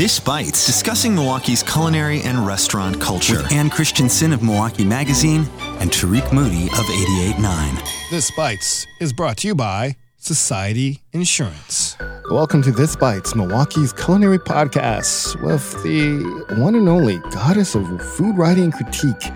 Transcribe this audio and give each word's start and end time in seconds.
This 0.00 0.18
Bites, 0.18 0.64
discussing 0.64 1.14
Milwaukee's 1.14 1.62
culinary 1.62 2.22
and 2.22 2.46
restaurant 2.46 2.98
culture. 3.02 3.42
With 3.42 3.52
Ann 3.52 3.68
Christensen 3.68 4.32
of 4.32 4.42
Milwaukee 4.42 4.82
Magazine 4.82 5.46
and 5.78 5.90
Tariq 5.90 6.32
Moody 6.32 6.68
of 6.68 6.86
88.9. 6.86 8.10
This 8.10 8.30
Bites 8.34 8.86
is 8.98 9.12
brought 9.12 9.36
to 9.36 9.48
you 9.48 9.54
by 9.54 9.96
Society 10.16 11.02
Insurance. 11.12 11.98
Welcome 12.30 12.62
to 12.62 12.72
This 12.72 12.96
Bites, 12.96 13.34
Milwaukee's 13.34 13.92
culinary 13.92 14.38
podcast 14.38 15.38
with 15.42 15.70
the 15.82 16.22
one 16.58 16.76
and 16.76 16.88
only 16.88 17.18
goddess 17.32 17.74
of 17.74 17.84
food 18.14 18.38
writing 18.38 18.72
critique, 18.72 19.30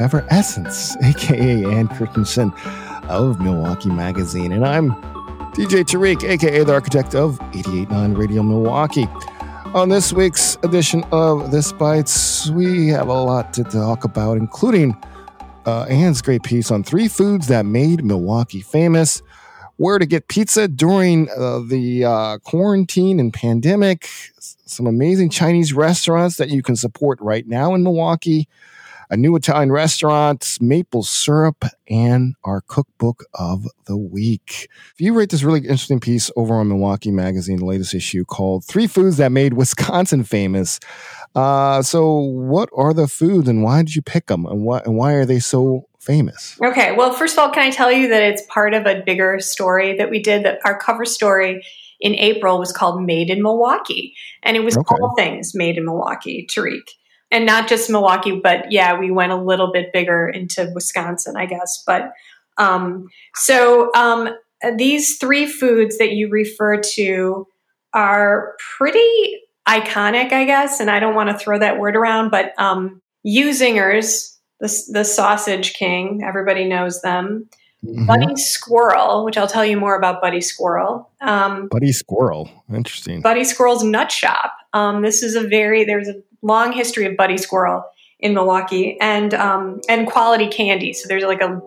Ever 0.00 0.26
Essence, 0.30 0.96
aka 1.02 1.62
Ann 1.66 1.88
Christensen 1.88 2.54
of 3.10 3.38
Milwaukee 3.38 3.90
Magazine. 3.90 4.52
And 4.52 4.64
I'm 4.64 4.92
DJ 5.52 5.84
Tariq, 5.84 6.24
aka 6.26 6.64
the 6.64 6.72
architect 6.72 7.14
of 7.14 7.38
88.9 7.50 8.16
Radio 8.16 8.42
Milwaukee. 8.42 9.06
On 9.74 9.88
this 9.90 10.12
week's 10.12 10.56
edition 10.62 11.04
of 11.12 11.50
This 11.50 11.72
Bites, 11.72 12.48
we 12.50 12.88
have 12.88 13.08
a 13.08 13.12
lot 13.12 13.52
to 13.54 13.64
talk 13.64 14.04
about, 14.04 14.38
including 14.38 14.96
uh, 15.66 15.82
Ann's 15.84 16.22
great 16.22 16.42
piece 16.42 16.70
on 16.70 16.82
three 16.82 17.08
foods 17.08 17.48
that 17.48 17.66
made 17.66 18.04
Milwaukee 18.04 18.62
famous, 18.62 19.20
where 19.76 19.98
to 19.98 20.06
get 20.06 20.28
pizza 20.28 20.66
during 20.68 21.28
uh, 21.30 21.60
the 21.66 22.04
uh, 22.04 22.38
quarantine 22.38 23.20
and 23.20 23.34
pandemic, 23.34 24.08
some 24.38 24.86
amazing 24.86 25.28
Chinese 25.28 25.72
restaurants 25.72 26.36
that 26.36 26.48
you 26.48 26.62
can 26.62 26.76
support 26.76 27.20
right 27.20 27.46
now 27.46 27.74
in 27.74 27.82
Milwaukee, 27.82 28.48
a 29.10 29.16
new 29.16 29.36
Italian 29.36 29.70
restaurant, 29.70 30.58
maple 30.60 31.02
syrup, 31.02 31.64
and 31.88 32.34
our 32.44 32.60
cookbook 32.62 33.24
of 33.34 33.66
the 33.86 33.96
week. 33.96 34.68
If 34.92 35.00
You 35.00 35.14
write 35.14 35.30
this 35.30 35.42
really 35.42 35.60
interesting 35.60 36.00
piece 36.00 36.30
over 36.36 36.54
on 36.54 36.68
Milwaukee 36.68 37.10
Magazine, 37.10 37.58
the 37.58 37.64
latest 37.64 37.94
issue 37.94 38.24
called 38.24 38.64
Three 38.64 38.86
Foods 38.86 39.16
That 39.18 39.32
Made 39.32 39.54
Wisconsin 39.54 40.24
Famous. 40.24 40.80
Uh, 41.34 41.82
so, 41.82 42.16
what 42.16 42.68
are 42.74 42.94
the 42.94 43.06
foods 43.06 43.48
and 43.48 43.62
why 43.62 43.82
did 43.82 43.94
you 43.94 44.02
pick 44.02 44.26
them 44.26 44.46
and, 44.46 44.62
what, 44.64 44.86
and 44.86 44.96
why 44.96 45.12
are 45.12 45.24
they 45.24 45.38
so 45.38 45.86
famous? 46.00 46.58
Okay, 46.62 46.92
well, 46.96 47.12
first 47.12 47.34
of 47.34 47.40
all, 47.40 47.50
can 47.50 47.62
I 47.62 47.70
tell 47.70 47.92
you 47.92 48.08
that 48.08 48.22
it's 48.22 48.42
part 48.48 48.74
of 48.74 48.86
a 48.86 49.02
bigger 49.04 49.38
story 49.40 49.96
that 49.96 50.10
we 50.10 50.22
did? 50.22 50.44
That 50.44 50.60
our 50.64 50.78
cover 50.78 51.04
story 51.04 51.64
in 52.00 52.14
April 52.14 52.58
was 52.58 52.72
called 52.72 53.02
Made 53.02 53.30
in 53.30 53.42
Milwaukee, 53.42 54.14
and 54.42 54.56
it 54.56 54.60
was 54.60 54.76
okay. 54.76 54.94
all 55.00 55.14
things 55.16 55.54
made 55.54 55.78
in 55.78 55.84
Milwaukee, 55.84 56.46
Tariq 56.50 56.82
and 57.36 57.44
not 57.44 57.68
just 57.68 57.90
Milwaukee, 57.90 58.40
but 58.42 58.72
yeah, 58.72 58.98
we 58.98 59.10
went 59.10 59.30
a 59.30 59.36
little 59.36 59.70
bit 59.70 59.92
bigger 59.92 60.26
into 60.26 60.72
Wisconsin, 60.74 61.36
I 61.36 61.44
guess. 61.44 61.82
But 61.86 62.12
um, 62.56 63.08
so 63.34 63.94
um, 63.94 64.30
these 64.76 65.18
three 65.18 65.44
foods 65.44 65.98
that 65.98 66.12
you 66.12 66.30
refer 66.30 66.80
to 66.94 67.46
are 67.92 68.56
pretty 68.78 69.42
iconic, 69.68 70.32
I 70.32 70.46
guess. 70.46 70.80
And 70.80 70.90
I 70.90 70.98
don't 70.98 71.14
want 71.14 71.28
to 71.28 71.36
throw 71.36 71.58
that 71.58 71.78
word 71.78 71.94
around, 71.94 72.30
but 72.30 72.58
um, 72.58 73.02
Usingers, 73.26 74.34
the, 74.60 74.74
the 74.92 75.04
sausage 75.04 75.74
king, 75.74 76.22
everybody 76.24 76.64
knows 76.64 77.02
them. 77.02 77.50
Mm-hmm. 77.86 78.06
Buddy 78.06 78.36
Squirrel, 78.36 79.24
which 79.24 79.36
I'll 79.36 79.46
tell 79.46 79.64
you 79.64 79.78
more 79.78 79.96
about 79.96 80.20
Buddy 80.20 80.40
Squirrel. 80.40 81.10
Um, 81.20 81.68
Buddy 81.68 81.92
Squirrel, 81.92 82.50
interesting. 82.72 83.20
Buddy 83.20 83.44
Squirrel's 83.44 83.82
Nut 83.82 84.10
Shop. 84.10 84.52
Um, 84.72 85.02
this 85.02 85.22
is 85.22 85.34
a 85.34 85.46
very 85.46 85.84
there's 85.84 86.08
a 86.08 86.22
long 86.42 86.72
history 86.72 87.06
of 87.06 87.16
Buddy 87.16 87.36
Squirrel 87.36 87.84
in 88.20 88.34
Milwaukee 88.34 88.98
and 89.00 89.34
um, 89.34 89.80
and 89.88 90.06
quality 90.06 90.48
candy. 90.48 90.92
So 90.92 91.08
there's 91.08 91.24
like 91.24 91.40
a 91.42 91.60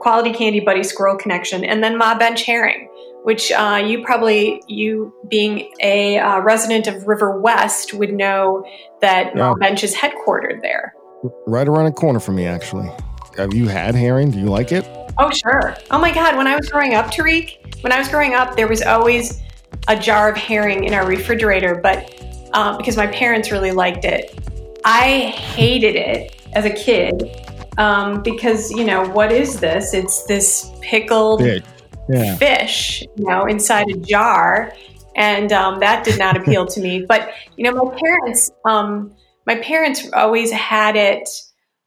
quality 0.00 0.32
candy 0.32 0.60
Buddy 0.60 0.82
Squirrel 0.82 1.16
connection, 1.16 1.64
and 1.64 1.82
then 1.82 1.96
Ma 1.96 2.18
Baensch 2.18 2.42
Herring, 2.42 2.88
which 3.24 3.52
uh, 3.52 3.82
you 3.84 4.04
probably 4.04 4.62
you 4.68 5.14
being 5.28 5.72
a 5.80 6.18
uh, 6.18 6.40
resident 6.40 6.86
of 6.86 7.06
River 7.06 7.40
West 7.40 7.94
would 7.94 8.12
know 8.12 8.64
that 9.00 9.34
yeah. 9.34 9.50
Ma 9.50 9.54
Baensch 9.54 9.82
is 9.84 9.94
headquartered 9.94 10.60
there. 10.62 10.94
Right 11.46 11.66
around 11.66 11.86
the 11.86 11.92
corner 11.92 12.20
from 12.20 12.36
me, 12.36 12.44
actually. 12.44 12.90
Have 13.36 13.54
you 13.54 13.68
had 13.68 13.94
herring? 13.94 14.30
Do 14.30 14.38
you 14.38 14.46
like 14.46 14.72
it? 14.72 14.86
Oh 15.18 15.30
sure. 15.30 15.76
Oh 15.90 15.98
my 15.98 16.12
God! 16.12 16.36
When 16.36 16.46
I 16.46 16.56
was 16.56 16.68
growing 16.68 16.94
up, 16.94 17.06
Tariq, 17.06 17.82
when 17.82 17.92
I 17.92 17.98
was 17.98 18.08
growing 18.08 18.34
up, 18.34 18.56
there 18.56 18.68
was 18.68 18.82
always 18.82 19.42
a 19.88 19.98
jar 19.98 20.30
of 20.30 20.36
herring 20.36 20.84
in 20.84 20.94
our 20.94 21.06
refrigerator, 21.06 21.80
but 21.82 22.14
um, 22.54 22.76
because 22.78 22.96
my 22.96 23.06
parents 23.08 23.50
really 23.50 23.72
liked 23.72 24.04
it. 24.04 24.38
I 24.84 25.26
hated 25.30 25.96
it 25.96 26.40
as 26.52 26.64
a 26.64 26.70
kid 26.70 27.44
um, 27.78 28.22
because, 28.22 28.70
you 28.70 28.84
know, 28.84 29.08
what 29.08 29.32
is 29.32 29.60
this? 29.60 29.92
It's 29.94 30.24
this 30.24 30.70
pickled 30.80 31.42
yeah. 31.42 32.36
fish, 32.36 33.02
you 33.16 33.24
know, 33.24 33.46
inside 33.46 33.88
a 33.90 33.96
jar. 33.98 34.72
And 35.16 35.52
um, 35.52 35.80
that 35.80 36.04
did 36.04 36.18
not 36.18 36.36
appeal 36.36 36.66
to 36.66 36.80
me. 36.80 37.04
But, 37.08 37.30
you 37.56 37.64
know, 37.64 37.84
my 37.84 37.96
parents, 37.98 38.50
um, 38.64 39.14
my 39.46 39.56
parents 39.56 40.08
always 40.12 40.50
had 40.50 40.96
it. 40.96 41.28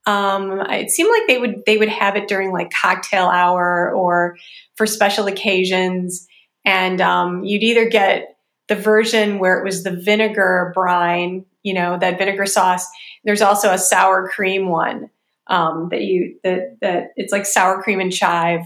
Um, 0.08 0.62
it 0.70 0.90
seemed 0.90 1.12
like 1.12 1.28
they 1.28 1.38
would 1.38 1.64
they 1.66 1.78
would 1.78 1.90
have 1.90 2.16
it 2.16 2.30
during 2.30 2.52
like 2.54 2.72
cocktail 2.72 3.26
hour 3.26 3.94
or 3.94 4.38
for 4.76 4.88
special 4.88 5.28
occasions, 5.28 6.26
and 6.64 7.02
um, 7.02 7.44
you'd 7.44 7.62
either 7.62 7.90
get 7.90 8.38
the 8.70 8.76
version 8.76 9.38
where 9.38 9.60
it 9.60 9.66
was 9.66 9.84
the 9.84 9.92
vinegar 9.92 10.72
brine, 10.74 11.46
you 11.62 11.74
know, 11.74 11.98
that 12.00 12.18
vinegar 12.18 12.46
sauce. 12.46 12.88
There's 13.26 13.42
also 13.42 13.72
a 13.72 13.78
sour 13.78 14.30
cream 14.30 14.70
one 14.70 15.10
um, 15.48 15.90
that 15.92 16.02
you 16.02 16.40
that 16.44 16.78
that 16.82 17.12
it's 17.18 17.34
like 17.34 17.46
sour 17.46 17.84
cream 17.84 18.00
and 18.00 18.12
chive 18.12 18.62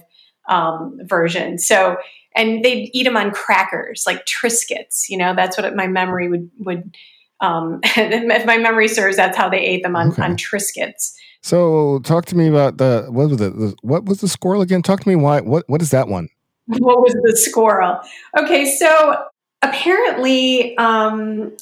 um, 0.47 1.00
version. 1.03 1.58
So 1.58 1.97
and 2.35 2.63
they'd 2.63 2.90
eat 2.94 3.03
them 3.03 3.18
on 3.18 3.31
crackers 3.31 4.03
like 4.06 4.25
Triscuits. 4.25 5.09
You 5.09 5.18
know, 5.18 5.35
that's 5.35 5.58
what 5.58 5.75
my 5.75 5.88
memory 5.88 6.29
would 6.29 6.52
would. 6.59 6.96
Um, 7.40 7.79
if 7.84 8.46
my 8.46 8.59
memory 8.59 8.88
serves, 8.88 9.18
that's 9.18 9.35
how 9.35 9.50
they 9.50 9.59
ate 9.59 9.81
them 9.81 9.96
on, 9.96 10.12
okay. 10.12 10.22
on 10.22 10.38
Triscuits. 10.38 11.13
So, 11.44 12.00
talk 12.00 12.25
to 12.25 12.35
me 12.38 12.47
about 12.47 12.78
the 12.78 13.07
what 13.09 13.29
was? 13.29 13.75
What 13.81 14.06
was 14.06 14.22
the 14.22 14.28
squirrel 14.28 14.62
again? 14.62 14.81
Talk 14.81 15.02
to 15.02 15.09
me 15.09 15.16
why. 15.16 15.41
What 15.41 15.68
what 15.68 15.81
is 15.81 15.90
that 15.90 16.07
one? 16.07 16.29
What 16.68 17.02
was 17.02 17.13
the 17.13 17.35
squirrel? 17.35 18.00
Okay, 18.38 18.66
so 18.78 19.25
apparently, 19.62 20.78
um, 20.78 21.57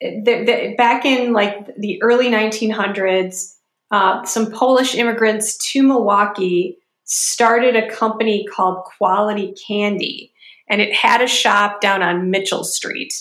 the, 0.00 0.44
the, 0.44 0.74
back 0.76 1.04
in 1.04 1.32
like 1.32 1.76
the 1.76 2.02
early 2.02 2.28
1900s, 2.28 3.54
uh, 3.90 4.24
some 4.24 4.50
Polish 4.50 4.94
immigrants 4.94 5.56
to 5.72 5.82
Milwaukee 5.82 6.78
started 7.04 7.76
a 7.76 7.90
company 7.90 8.46
called 8.46 8.84
Quality 8.84 9.54
Candy, 9.66 10.32
and 10.68 10.80
it 10.80 10.94
had 10.94 11.20
a 11.20 11.28
shop 11.28 11.80
down 11.80 12.02
on 12.02 12.30
Mitchell 12.30 12.64
Street. 12.64 13.12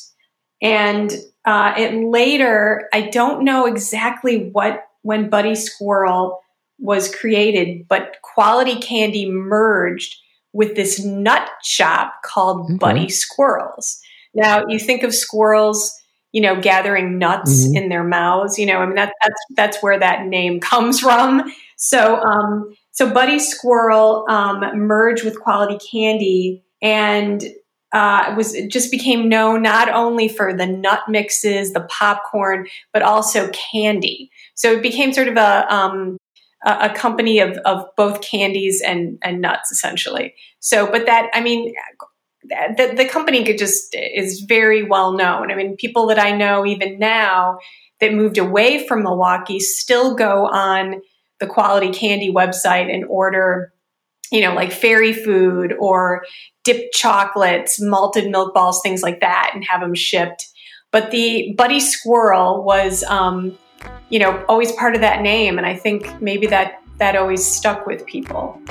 And 0.62 1.12
uh, 1.46 1.74
it 1.78 1.94
later, 1.94 2.88
I 2.94 3.10
don't 3.10 3.44
know 3.44 3.66
exactly 3.66 4.50
what 4.52 4.88
when 5.04 5.30
Buddy 5.30 5.56
Squirrel 5.56 6.42
was 6.80 7.14
created, 7.14 7.88
but 7.88 8.18
Quality 8.22 8.80
Candy 8.80 9.30
merged 9.30 10.18
with 10.54 10.76
this 10.76 11.04
nut 11.04 11.50
shop 11.64 12.14
called 12.24 12.66
mm-hmm. 12.66 12.78
Buddy 12.78 13.10
Squirrels. 13.10 14.02
Now, 14.34 14.64
you 14.68 14.80
think 14.80 15.04
of 15.04 15.14
squirrels, 15.14 15.94
you 16.32 16.42
know, 16.42 16.60
gathering 16.60 17.18
nuts 17.18 17.66
mm-hmm. 17.66 17.76
in 17.76 17.90
their 17.90 18.04
mouths. 18.04 18.58
You 18.58 18.66
know, 18.66 18.80
I 18.80 18.86
mean 18.86 18.96
that, 18.96 19.14
that's 19.22 19.42
that's 19.56 19.84
where 19.84 20.00
that 20.00 20.26
name 20.26 20.60
comes 20.62 21.00
from. 21.00 21.52
So, 21.78 22.18
um, 22.18 22.76
so 22.92 23.12
Buddy 23.12 23.40
Squirrel 23.40 24.26
um, 24.30 24.62
merged 24.76 25.24
with 25.24 25.40
Quality 25.40 25.78
Candy, 25.92 26.64
and 26.82 27.44
uh, 27.94 28.34
was 28.38 28.56
just 28.70 28.92
became 28.92 29.28
known 29.28 29.62
not 29.62 29.90
only 29.90 30.28
for 30.28 30.54
the 30.54 30.66
nut 30.66 31.02
mixes, 31.08 31.74
the 31.74 31.82
popcorn, 31.90 32.68
but 32.94 33.02
also 33.02 33.50
candy. 33.50 34.32
So 34.56 34.74
it 34.74 34.82
became 34.82 35.12
sort 35.14 35.28
of 35.28 35.38
a 35.38 35.74
um, 35.74 36.18
a, 36.64 36.90
company 36.90 37.40
of, 37.40 37.58
of 37.66 37.86
both 37.98 38.22
candies 38.22 38.82
and, 38.82 39.18
and 39.24 39.42
nuts 39.42 39.72
essentially. 39.72 40.36
So, 40.60 40.90
but 40.90 41.06
that, 41.08 41.30
I 41.34 41.42
mean, 41.42 41.74
the, 42.44 42.94
the 42.96 43.06
company 43.06 43.44
could 43.44 43.58
just 43.58 43.96
is 43.96 44.42
very 44.42 44.84
well 44.84 45.14
known. 45.14 45.52
I 45.52 45.56
mean, 45.56 45.76
people 45.76 46.08
that 46.08 46.20
I 46.20 46.32
know 46.36 46.66
even 46.66 47.00
now 47.00 47.60
that 48.00 48.14
moved 48.14 48.38
away 48.38 48.86
from 48.88 49.04
Milwaukee 49.04 49.60
still 49.60 50.16
go 50.16 50.48
on 50.48 51.02
the 51.40 51.48
quality 51.48 51.92
candy 51.92 52.32
website 52.32 52.94
and 52.94 53.06
order, 53.06 53.74
you 54.32 54.42
know, 54.42 54.54
like 54.54 54.72
fairy 54.72 55.14
food 55.14 55.74
or 55.80 56.24
dipped 56.64 56.94
chocolates, 56.94 57.82
malted 57.82 58.30
milk 58.32 58.54
balls, 58.54 58.82
things 58.82 59.04
like 59.04 59.20
that, 59.20 59.52
and 59.54 59.64
have 59.66 59.82
them 59.82 59.94
shipped. 59.94 60.48
But 60.92 61.12
the 61.12 61.54
Buddy 61.58 61.80
Squirrel 61.80 62.64
was, 62.64 63.04
um, 63.04 63.58
you 64.10 64.20
know, 64.20 64.44
always 64.48 64.72
part 64.74 64.96
of 64.96 65.02
that 65.02 65.22
name, 65.22 65.58
and 65.58 65.66
I 65.66 65.76
think 65.76 66.22
maybe 66.22 66.48
that 66.48 66.82
that 66.98 67.16
always 67.16 67.46
stuck 67.46 67.88
with 67.88 68.06
people. 68.06 68.62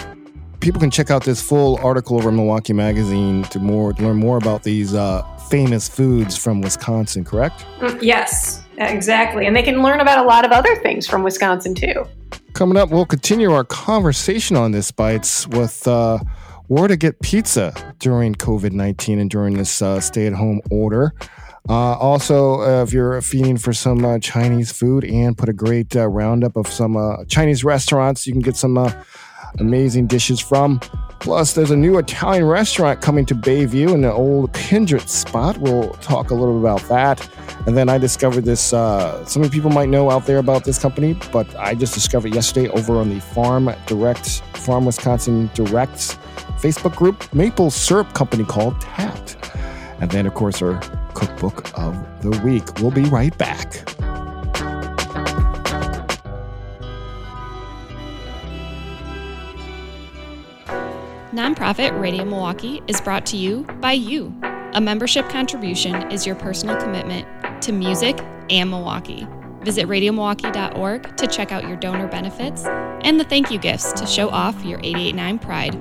People 0.61 0.81
can 0.81 0.91
check 0.91 1.11
out 1.11 1.25
this 1.25 1.43
full 1.43 1.79
article 1.79 2.17
over 2.17 2.31
Milwaukee 2.31 2.75
Magazine 2.75 3.43
to 3.45 3.59
more 3.59 3.93
to 3.93 4.03
learn 4.03 4.17
more 4.17 4.37
about 4.37 4.63
these 4.63 4.95
uh, 4.95 5.23
famous 5.51 5.89
foods 5.89 6.37
from 6.37 6.61
Wisconsin. 6.61 7.25
Correct? 7.25 7.65
Mm, 7.79 8.03
yes, 8.03 8.63
exactly, 8.89 9.47
and 9.47 9.55
they 9.55 9.63
can 9.63 9.83
learn 9.83 10.01
about 10.01 10.25
a 10.25 10.27
lot 10.27 10.45
of 10.45 10.53
other 10.53 10.75
things 10.77 11.07
from 11.07 11.23
Wisconsin 11.23 11.75
too. 11.75 12.07
Coming 12.53 12.77
up, 12.77 12.91
we'll 12.91 13.07
continue 13.07 13.53
our 13.53 13.65
conversation 13.65 14.57
on 14.57 14.73
this 14.73 14.91
bites 14.91 15.47
with. 15.49 15.87
Uh, 15.87 16.19
where 16.71 16.87
to 16.87 16.97
get 16.97 17.21
pizza 17.21 17.75
during 17.99 18.33
COVID 18.33 18.71
19 18.71 19.19
and 19.19 19.29
during 19.29 19.55
this 19.55 19.83
uh, 19.83 19.99
stay 19.99 20.29
at 20.29 20.33
home 20.33 20.61
order. 20.71 21.13
Uh, 21.69 21.97
also, 21.99 22.61
uh, 22.61 22.83
if 22.83 22.93
you're 22.93 23.21
feeding 23.21 23.57
for 23.57 23.73
some 23.73 24.05
uh, 24.05 24.19
Chinese 24.19 24.73
food 24.73 25.05
and 25.05 25.37
put 25.37 25.49
a 25.49 25.53
great 25.53 25.95
uh, 25.97 26.07
roundup 26.09 26.57
of 26.57 26.69
some 26.69 26.97
uh, 26.97 27.25
Chinese 27.27 27.65
restaurants, 27.65 28.27
you 28.27 28.33
can 28.33 28.41
get 28.41 28.57
some 28.57 28.79
uh, 28.79 28.93
amazing 29.59 30.07
dishes 30.07 30.41
from. 30.41 30.81
Plus, 31.21 31.53
there's 31.53 31.71
a 31.71 31.77
new 31.77 31.99
Italian 31.99 32.47
restaurant 32.47 33.03
coming 33.03 33.27
to 33.27 33.35
Bayview 33.35 33.93
in 33.93 34.01
the 34.01 34.13
old 34.13 34.55
Kindred 34.55 35.09
spot. 35.09 35.59
We'll 35.59 35.91
talk 35.95 36.31
a 36.31 36.35
little 36.35 36.55
bit 36.55 36.61
about 36.61 36.89
that. 36.89 37.29
And 37.67 37.77
then 37.77 37.91
I 37.91 37.99
discovered 37.99 38.47
this. 38.47 38.73
Uh, 38.73 39.23
some 39.27 39.49
people 39.51 39.71
might 39.71 39.91
know 39.91 40.11
out 40.11 40.25
there 40.25 40.39
about 40.39 40.65
this 40.65 40.79
company, 40.79 41.19
but 41.31 41.55
I 41.57 41.75
just 41.75 41.93
discovered 41.93 42.35
yesterday 42.35 42.69
over 42.71 42.97
on 42.97 43.11
the 43.11 43.21
Farm 43.21 43.71
Direct, 43.87 44.41
Farm 44.55 44.87
Wisconsin 44.87 45.51
Direct 45.53 46.19
Facebook 46.61 46.97
group, 46.97 47.33
maple 47.35 47.71
syrup 47.71 48.13
company 48.15 48.45
called 48.45 48.81
Tapped. 48.81 49.37
And 50.01 50.11
then, 50.11 50.27
of 50.27 50.33
course, 50.33 50.63
our 50.63 50.81
cookbook 51.13 51.71
of 51.79 52.23
the 52.23 52.31
week. 52.41 52.81
We'll 52.81 52.91
be 52.91 53.05
right 53.05 53.37
back. 53.37 53.87
Nonprofit 61.33 61.97
Radio 62.01 62.25
Milwaukee 62.25 62.83
is 62.89 63.01
brought 63.01 63.25
to 63.27 63.37
you 63.37 63.63
by 63.81 63.93
you. 63.93 64.35
A 64.73 64.81
membership 64.81 65.29
contribution 65.29 66.11
is 66.11 66.27
your 66.27 66.35
personal 66.35 66.77
commitment 66.77 67.25
to 67.63 67.71
music 67.71 68.19
and 68.51 68.69
Milwaukee. 68.69 69.29
Visit 69.61 69.87
radiomilwaukee.org 69.87 71.17
to 71.17 71.27
check 71.29 71.53
out 71.53 71.69
your 71.69 71.77
donor 71.77 72.09
benefits 72.09 72.65
and 72.65 73.21
the 73.21 73.23
thank 73.23 73.53
you 73.53 73.61
gifts 73.61 73.93
to 73.93 74.07
show 74.07 74.29
off 74.31 74.65
your 74.65 74.81
889 74.81 75.39
pride. 75.39 75.75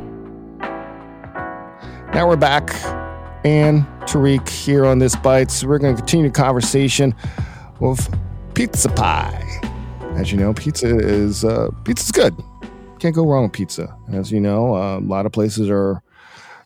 Now 2.13 2.27
we're 2.27 2.35
back. 2.35 2.69
And 3.43 3.87
Tariq 4.01 4.47
here 4.47 4.85
on 4.85 4.99
this 4.99 5.15
Bites. 5.15 5.63
We're 5.63 5.79
going 5.79 5.95
to 5.95 5.99
continue 5.99 6.27
the 6.27 6.33
conversation 6.33 7.15
with 7.79 8.07
pizza 8.53 8.89
pie. 8.89 9.61
As 10.15 10.31
you 10.31 10.37
know, 10.37 10.53
pizza 10.53 10.95
is 10.95 11.43
uh, 11.43 11.71
pizza's 11.85 12.11
good. 12.11 12.35
Can't 12.99 13.15
go 13.15 13.25
wrong 13.25 13.43
with 13.43 13.53
pizza. 13.53 13.95
As 14.11 14.29
you 14.29 14.41
know, 14.41 14.75
uh, 14.75 14.99
a 14.99 14.99
lot 14.99 15.25
of 15.25 15.31
places 15.31 15.69
are 15.69 16.03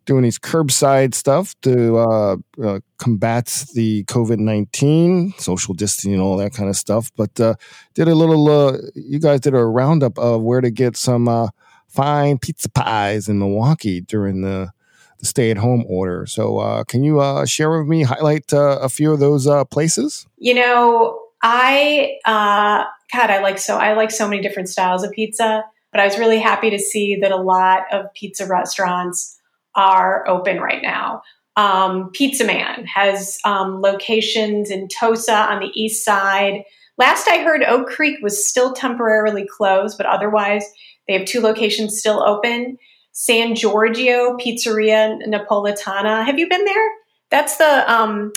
doing 0.05 0.23
these 0.23 0.39
curbside 0.39 1.13
stuff 1.13 1.55
to 1.61 1.97
uh, 1.97 2.37
uh, 2.61 2.79
combat 2.97 3.65
the 3.73 4.03
COVID 4.05 4.39
19, 4.39 5.33
social 5.37 5.73
distancing, 5.73 6.13
and 6.13 6.21
all 6.21 6.37
that 6.37 6.53
kind 6.53 6.69
of 6.69 6.75
stuff. 6.75 7.11
But 7.15 7.39
uh, 7.39 7.55
did 7.93 8.07
a 8.07 8.15
little, 8.15 8.49
uh, 8.49 8.77
you 8.95 9.19
guys 9.19 9.41
did 9.41 9.53
a 9.53 9.63
roundup 9.63 10.17
of 10.17 10.41
where 10.41 10.61
to 10.61 10.71
get 10.71 10.97
some 10.97 11.27
uh, 11.27 11.49
fine 11.87 12.37
pizza 12.37 12.69
pies 12.69 13.29
in 13.29 13.39
Milwaukee 13.39 14.01
during 14.01 14.41
the, 14.41 14.71
the 15.19 15.25
stay 15.25 15.51
at 15.51 15.57
home 15.57 15.85
order. 15.87 16.25
So, 16.25 16.57
uh, 16.57 16.83
can 16.83 17.03
you 17.03 17.45
share 17.45 17.77
with 17.77 17.87
me, 17.87 18.03
highlight 18.03 18.45
a 18.51 18.89
few 18.89 19.13
of 19.13 19.19
those 19.19 19.47
places? 19.69 20.25
You 20.37 20.55
know, 20.55 21.19
I, 21.43 22.17
God, 22.25 23.29
I 23.29 23.39
like 23.41 23.59
so, 23.59 23.77
I 23.77 23.93
like 23.93 24.11
so 24.11 24.27
many 24.27 24.41
different 24.41 24.69
styles 24.69 25.03
of 25.03 25.11
pizza. 25.11 25.63
But 25.93 26.01
I 26.01 26.05
was 26.05 26.19
really 26.19 26.39
happy 26.39 26.69
to 26.71 26.79
see 26.79 27.17
that 27.21 27.31
a 27.31 27.37
lot 27.37 27.83
of 27.93 28.13
pizza 28.13 28.45
restaurants 28.45 29.39
are 29.75 30.27
open 30.27 30.59
right 30.59 30.81
now. 30.81 31.21
Um, 31.55 32.09
Pizza 32.11 32.45
Man 32.45 32.85
has 32.85 33.37
um, 33.45 33.79
locations 33.81 34.71
in 34.71 34.87
Tosa 34.87 35.35
on 35.35 35.59
the 35.61 35.71
east 35.73 36.03
side. 36.03 36.63
Last 36.97 37.27
I 37.27 37.43
heard, 37.43 37.63
Oak 37.63 37.87
Creek 37.87 38.17
was 38.21 38.45
still 38.45 38.73
temporarily 38.73 39.47
closed, 39.47 39.97
but 39.97 40.07
otherwise 40.07 40.65
they 41.07 41.13
have 41.13 41.25
two 41.25 41.41
locations 41.41 41.97
still 41.97 42.23
open. 42.23 42.77
San 43.11 43.53
Giorgio 43.53 44.35
Pizzeria 44.37 45.19
Napoletana. 45.27 46.25
Have 46.25 46.39
you 46.39 46.49
been 46.49 46.65
there? 46.65 46.89
That's 47.29 47.57
the 47.57 47.91
um, 47.91 48.33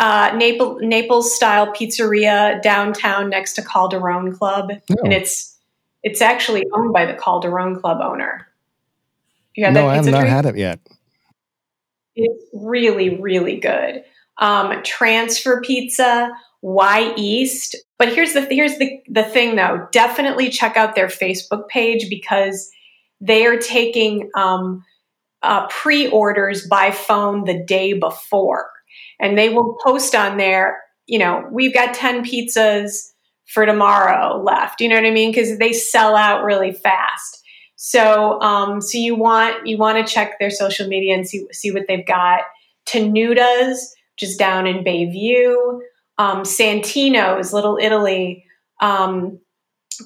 uh, 0.00 0.32
Naples 0.36 0.78
Naples 0.82 1.34
style 1.34 1.72
pizzeria 1.72 2.60
downtown 2.62 3.28
next 3.28 3.52
to 3.54 3.62
Calderone 3.62 4.36
Club, 4.36 4.70
no. 4.88 4.96
and 5.04 5.12
it's 5.12 5.49
it's 6.02 6.20
actually 6.20 6.64
owned 6.72 6.92
by 6.92 7.06
the 7.06 7.14
Calderone 7.14 7.80
Club 7.80 7.98
owner. 8.02 8.46
You 9.54 9.64
had 9.64 9.74
no, 9.74 9.88
I 9.88 9.96
have 9.96 10.06
not 10.06 10.26
had 10.26 10.46
it 10.46 10.56
yet. 10.56 10.80
It's 12.14 12.44
really, 12.52 13.20
really 13.20 13.58
good. 13.58 14.04
Um, 14.38 14.82
transfer 14.82 15.60
pizza, 15.60 16.30
Y 16.62 17.12
East. 17.16 17.76
But 17.98 18.14
here's 18.14 18.32
the 18.32 18.42
here's 18.42 18.78
the 18.78 19.00
the 19.08 19.24
thing 19.24 19.56
though. 19.56 19.86
Definitely 19.92 20.50
check 20.50 20.76
out 20.76 20.94
their 20.94 21.08
Facebook 21.08 21.68
page 21.68 22.08
because 22.08 22.70
they 23.20 23.44
are 23.44 23.58
taking 23.58 24.30
um, 24.34 24.84
uh, 25.42 25.66
pre-orders 25.68 26.66
by 26.66 26.90
phone 26.90 27.44
the 27.44 27.62
day 27.62 27.92
before, 27.92 28.70
and 29.18 29.36
they 29.36 29.50
will 29.50 29.76
post 29.84 30.14
on 30.14 30.38
there. 30.38 30.80
You 31.06 31.18
know, 31.18 31.46
we've 31.50 31.74
got 31.74 31.94
ten 31.94 32.24
pizzas 32.24 33.10
for 33.52 33.66
tomorrow 33.66 34.40
left. 34.42 34.80
You 34.80 34.88
know 34.88 34.94
what 34.94 35.04
I 35.04 35.10
mean? 35.10 35.32
Because 35.32 35.58
they 35.58 35.72
sell 35.72 36.14
out 36.14 36.44
really 36.44 36.72
fast. 36.72 37.42
So, 37.76 38.40
um, 38.40 38.80
so 38.80 38.98
you 38.98 39.14
want 39.14 39.66
you 39.66 39.76
want 39.78 40.06
to 40.06 40.12
check 40.12 40.38
their 40.38 40.50
social 40.50 40.86
media 40.86 41.14
and 41.14 41.26
see 41.26 41.46
see 41.52 41.70
what 41.72 41.84
they've 41.88 42.06
got. 42.06 42.42
Tenuda's, 42.86 43.94
which 44.14 44.28
is 44.28 44.36
down 44.36 44.66
in 44.66 44.84
Bayview. 44.84 45.80
Um, 46.18 46.42
Santino's, 46.42 47.52
Little 47.52 47.78
Italy, 47.80 48.44
um, 48.80 49.40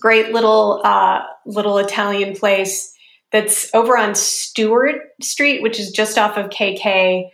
great 0.00 0.32
little 0.32 0.80
uh, 0.84 1.22
little 1.44 1.78
Italian 1.78 2.36
place 2.36 2.94
that's 3.32 3.74
over 3.74 3.98
on 3.98 4.14
Stewart 4.14 4.96
Street, 5.20 5.60
which 5.60 5.80
is 5.80 5.90
just 5.90 6.16
off 6.16 6.36
of 6.36 6.50
KK. 6.50 7.28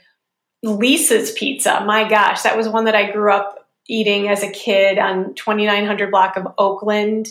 Lisa's 0.62 1.32
Pizza, 1.32 1.82
my 1.86 2.08
gosh, 2.08 2.42
that 2.42 2.56
was 2.56 2.68
one 2.68 2.84
that 2.84 2.94
I 2.94 3.10
grew 3.10 3.32
up 3.32 3.59
eating 3.90 4.28
as 4.28 4.42
a 4.42 4.50
kid 4.50 4.98
on 4.98 5.34
2900 5.34 6.10
block 6.10 6.36
of 6.36 6.46
Oakland. 6.56 7.28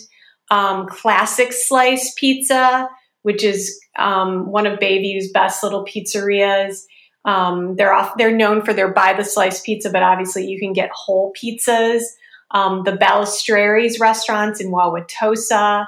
Um, 0.52 0.88
classic 0.88 1.54
slice 1.54 2.14
pizza 2.18 2.90
which 3.22 3.44
is 3.44 3.80
um, 3.98 4.52
one 4.52 4.66
of 4.66 4.80
Bayview's 4.80 5.32
best 5.32 5.64
little 5.64 5.86
pizzerias. 5.86 6.84
Um, 7.26 7.76
they're 7.76 7.94
off, 7.94 8.14
they're 8.18 8.36
known 8.36 8.64
for 8.64 8.74
their 8.74 8.94
by 8.94 9.14
the 9.14 9.26
slice 9.26 9.62
pizza, 9.62 9.90
but 9.90 10.04
obviously 10.04 10.48
you 10.48 10.60
can 10.60 10.74
get 10.74 10.90
whole 10.94 11.34
pizzas. 11.34 12.04
Um, 12.52 12.84
the 12.86 12.94
Balistreri's 12.94 14.00
restaurants 14.00 14.60
in 14.60 14.72
Wauwatosa, 14.72 15.86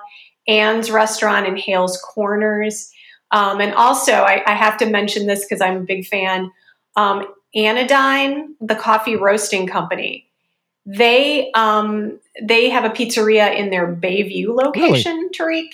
Anne's 0.48 0.92
restaurant 0.92 1.48
in 1.48 1.56
Hales 1.56 1.98
Corners. 1.98 2.92
Um, 3.32 3.62
and 3.62 3.74
also, 3.74 4.12
I, 4.12 4.44
I, 4.46 4.54
have 4.54 4.78
to 4.80 4.86
mention 4.86 5.26
this 5.26 5.46
because 5.46 5.62
I'm 5.62 5.78
a 5.78 5.86
big 5.86 6.06
fan. 6.06 6.52
Um, 6.98 7.26
Anodyne, 7.56 8.56
the 8.60 8.76
coffee 8.76 9.16
roasting 9.16 9.68
company, 9.68 10.30
they 10.86 11.52
um, 11.54 12.20
they 12.42 12.70
have 12.70 12.86
a 12.86 12.90
pizzeria 12.90 13.56
in 13.56 13.70
their 13.70 13.94
Bayview 13.94 14.56
location, 14.56 15.16
really? 15.16 15.30
Tariq. 15.30 15.68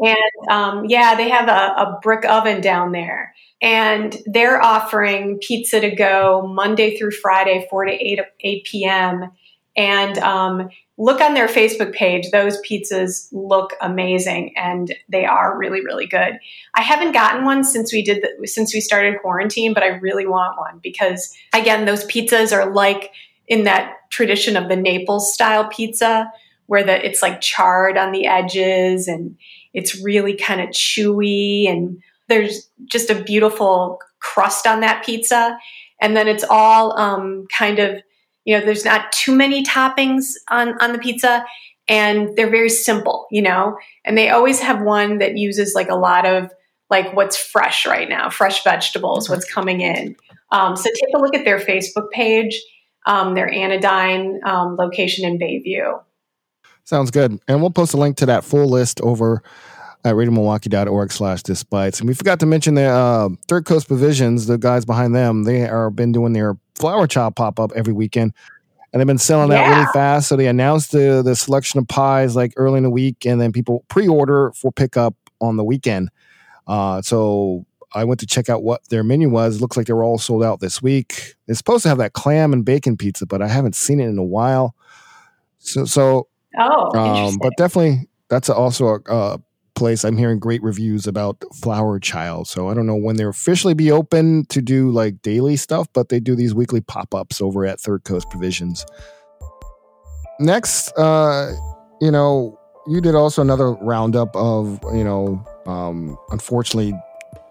And 0.00 0.50
um, 0.50 0.84
yeah, 0.86 1.16
they 1.16 1.28
have 1.28 1.48
a, 1.48 1.82
a 1.82 1.98
brick 2.02 2.24
oven 2.24 2.60
down 2.60 2.92
there. 2.92 3.34
And 3.60 4.16
they're 4.26 4.62
offering 4.62 5.38
pizza 5.42 5.80
to 5.80 5.90
go 5.90 6.46
Monday 6.46 6.96
through 6.96 7.10
Friday, 7.10 7.66
4 7.68 7.86
to 7.86 7.92
8, 7.92 8.20
8 8.40 8.64
p.m. 8.64 9.32
And 9.76 10.18
um, 10.18 10.70
look 10.98 11.20
on 11.20 11.34
their 11.34 11.48
Facebook 11.48 11.92
page. 11.92 12.30
Those 12.30 12.60
pizzas 12.62 13.28
look 13.32 13.74
amazing 13.80 14.52
and 14.56 14.94
they 15.08 15.24
are 15.24 15.56
really, 15.56 15.80
really 15.80 16.06
good. 16.06 16.38
I 16.74 16.82
haven't 16.82 17.12
gotten 17.12 17.44
one 17.44 17.64
since 17.64 17.92
we 17.92 18.02
did 18.02 18.22
the, 18.22 18.46
since 18.46 18.74
we 18.74 18.80
started 18.80 19.20
quarantine, 19.20 19.74
but 19.74 19.82
I 19.82 19.88
really 19.98 20.26
want 20.26 20.58
one 20.58 20.80
because 20.82 21.36
again, 21.52 21.84
those 21.84 22.04
pizzas 22.04 22.52
are 22.52 22.72
like 22.72 23.12
in 23.46 23.64
that 23.64 23.94
tradition 24.10 24.56
of 24.56 24.68
the 24.68 24.76
Naples 24.76 25.32
style 25.32 25.68
pizza 25.68 26.30
where 26.66 26.84
the 26.84 27.04
it's 27.04 27.22
like 27.22 27.40
charred 27.40 27.96
on 27.96 28.12
the 28.12 28.26
edges 28.26 29.08
and 29.08 29.36
it's 29.72 30.02
really 30.02 30.34
kind 30.34 30.60
of 30.60 30.68
chewy 30.68 31.68
and 31.68 32.02
there's 32.28 32.68
just 32.86 33.10
a 33.10 33.22
beautiful 33.22 33.98
crust 34.20 34.66
on 34.66 34.80
that 34.80 35.04
pizza. 35.04 35.58
And 36.00 36.16
then 36.16 36.28
it's 36.28 36.44
all 36.48 36.98
um, 36.98 37.46
kind 37.56 37.78
of, 37.78 38.02
you 38.44 38.58
know, 38.58 38.64
there's 38.64 38.84
not 38.84 39.12
too 39.12 39.34
many 39.34 39.64
toppings 39.64 40.34
on, 40.50 40.74
on 40.80 40.92
the 40.92 40.98
pizza 40.98 41.44
and 41.88 42.36
they're 42.36 42.50
very 42.50 42.68
simple, 42.68 43.26
you 43.30 43.42
know, 43.42 43.76
and 44.04 44.16
they 44.16 44.28
always 44.28 44.60
have 44.60 44.82
one 44.82 45.18
that 45.18 45.36
uses 45.36 45.74
like 45.74 45.88
a 45.88 45.96
lot 45.96 46.26
of 46.26 46.52
like 46.90 47.14
what's 47.14 47.36
fresh 47.36 47.86
right 47.86 48.08
now, 48.08 48.30
fresh 48.30 48.62
vegetables, 48.62 49.24
mm-hmm. 49.24 49.34
what's 49.34 49.50
coming 49.50 49.80
in. 49.80 50.16
Um, 50.50 50.76
so 50.76 50.84
take 50.84 51.14
a 51.14 51.18
look 51.18 51.34
at 51.34 51.44
their 51.44 51.58
Facebook 51.58 52.10
page, 52.10 52.60
um, 53.08 53.34
their 53.34 53.50
anodyne 53.52 54.40
um, 54.44 54.76
location 54.76 55.24
in 55.24 55.38
Bayview. 55.38 56.00
Sounds 56.84 57.10
good. 57.10 57.40
And 57.48 57.60
we'll 57.60 57.70
post 57.70 57.94
a 57.94 57.96
link 57.96 58.16
to 58.18 58.26
that 58.26 58.44
full 58.44 58.68
list 58.68 59.00
over 59.00 59.42
at 60.04 60.14
radiomilwaukee.org 60.14 61.10
slash 61.10 61.42
despites. 61.42 62.00
And 62.00 62.08
we 62.08 62.14
forgot 62.14 62.38
to 62.40 62.46
mention 62.46 62.74
the 62.74 62.84
uh, 62.84 63.30
Third 63.48 63.64
Coast 63.64 63.88
Provisions, 63.88 64.46
the 64.46 64.58
guys 64.58 64.84
behind 64.84 65.14
them, 65.14 65.44
they 65.44 65.66
are 65.66 65.90
been 65.90 66.12
doing 66.12 66.34
their 66.34 66.56
flower 66.76 67.06
chop 67.06 67.36
pop 67.36 67.58
up 67.58 67.72
every 67.74 67.92
weekend. 67.92 68.32
And 68.92 69.00
they've 69.00 69.06
been 69.06 69.18
selling 69.18 69.50
yeah. 69.50 69.62
out 69.62 69.68
really 69.68 69.86
fast. 69.92 70.28
So 70.28 70.36
they 70.36 70.46
announced 70.46 70.92
the, 70.92 71.22
the 71.22 71.34
selection 71.34 71.78
of 71.78 71.88
pies 71.88 72.36
like 72.36 72.52
early 72.56 72.78
in 72.78 72.84
the 72.84 72.90
week, 72.90 73.26
and 73.26 73.40
then 73.40 73.52
people 73.52 73.84
pre 73.88 74.08
order 74.08 74.52
for 74.52 74.70
pickup 74.72 75.14
on 75.40 75.56
the 75.56 75.64
weekend. 75.64 76.10
Uh, 76.66 77.02
so 77.02 77.66
I 77.94 78.04
went 78.04 78.20
to 78.20 78.26
check 78.26 78.48
out 78.48 78.62
what 78.62 78.88
their 78.88 79.02
menu 79.02 79.30
was. 79.30 79.60
Looks 79.60 79.76
like 79.76 79.86
they 79.86 79.92
were 79.92 80.04
all 80.04 80.18
sold 80.18 80.44
out 80.44 80.60
this 80.60 80.82
week. 80.82 81.36
They're 81.46 81.54
supposed 81.54 81.82
to 81.84 81.88
have 81.88 81.98
that 81.98 82.12
clam 82.12 82.52
and 82.52 82.64
bacon 82.64 82.96
pizza, 82.96 83.26
but 83.26 83.42
I 83.42 83.48
haven't 83.48 83.74
seen 83.76 84.00
it 84.00 84.08
in 84.08 84.18
a 84.18 84.24
while. 84.24 84.74
So, 85.58 85.84
so 85.84 86.28
Oh, 86.56 86.98
um, 86.98 87.38
but 87.40 87.52
definitely 87.56 88.08
that's 88.28 88.48
also 88.48 88.86
a, 88.86 89.00
a 89.08 89.38
place 89.74 90.04
I'm 90.04 90.16
hearing 90.16 90.38
great 90.38 90.62
reviews 90.62 91.06
about 91.06 91.42
Flour 91.54 92.00
Child. 92.00 92.48
So 92.48 92.68
I 92.68 92.74
don't 92.74 92.86
know 92.86 92.96
when 92.96 93.16
they'll 93.16 93.28
officially 93.28 93.74
be 93.74 93.92
open 93.92 94.44
to 94.46 94.60
do 94.60 94.90
like 94.90 95.22
daily 95.22 95.56
stuff, 95.56 95.86
but 95.92 96.08
they 96.08 96.20
do 96.20 96.34
these 96.34 96.54
weekly 96.54 96.80
pop 96.80 97.14
ups 97.14 97.40
over 97.40 97.64
at 97.64 97.80
Third 97.80 98.04
Coast 98.04 98.28
Provisions. 98.30 98.84
Next, 100.40 100.90
uh, 100.98 101.52
you 102.00 102.10
know, 102.10 102.58
you 102.86 103.00
did 103.00 103.14
also 103.14 103.42
another 103.42 103.72
roundup 103.74 104.34
of, 104.34 104.80
you 104.94 105.04
know, 105.04 105.44
um, 105.66 106.16
unfortunately, 106.30 106.92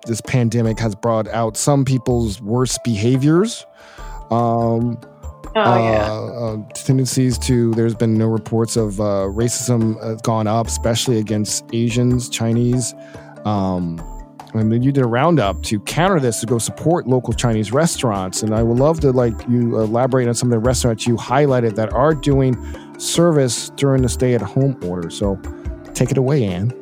this 0.08 0.22
pandemic 0.22 0.80
has 0.80 0.96
brought 0.96 1.28
out 1.28 1.58
some 1.58 1.86
people's 1.86 2.42
worst 2.42 2.84
behaviors. 2.84 3.66
Um, 4.32 5.00
oh 5.56 5.78
yeah. 5.78 6.12
uh, 6.12 6.56
uh, 6.56 6.58
tendencies 6.74 7.38
to 7.40 7.72
there's 7.76 7.96
been 7.96 8.18
no 8.18 8.28
reports 8.28 8.76
of 8.76 9.00
uh, 9.00 9.30
racism 9.30 10.02
has 10.04 10.22
gone 10.22 10.48
up, 10.48 10.68
especially 10.68 11.20
against 11.20 11.66
Asians, 11.74 12.30
Chinese. 12.30 12.94
Um, 13.46 14.02
and 14.54 14.72
then 14.72 14.82
you 14.82 14.92
did 14.92 15.04
a 15.04 15.08
roundup 15.08 15.62
to 15.64 15.80
counter 15.82 16.20
this 16.20 16.40
to 16.40 16.46
go 16.46 16.58
support 16.58 17.06
local 17.06 17.34
Chinese 17.34 17.72
restaurants. 17.72 18.44
And 18.44 18.56
I 18.56 18.64
would 18.64 18.80
love 18.80 19.00
to 19.02 19.12
like 19.12 19.34
you 19.48 19.78
elaborate 19.78 20.28
on 20.28 20.34
some 20.34 20.52
of 20.52 20.52
the 20.52 20.66
restaurants 20.66 21.06
you 21.06 21.16
highlighted 21.16 21.76
that 21.76 21.94
are 21.94 22.14
doing 22.14 22.56
service 22.98 23.70
during 23.72 24.02
the 24.02 24.10
stay-at-home 24.10 24.80
order. 24.84 25.10
So 25.10 25.40
take 25.94 26.12
it 26.12 26.18
away, 26.18 26.46
Anne. 26.46 26.74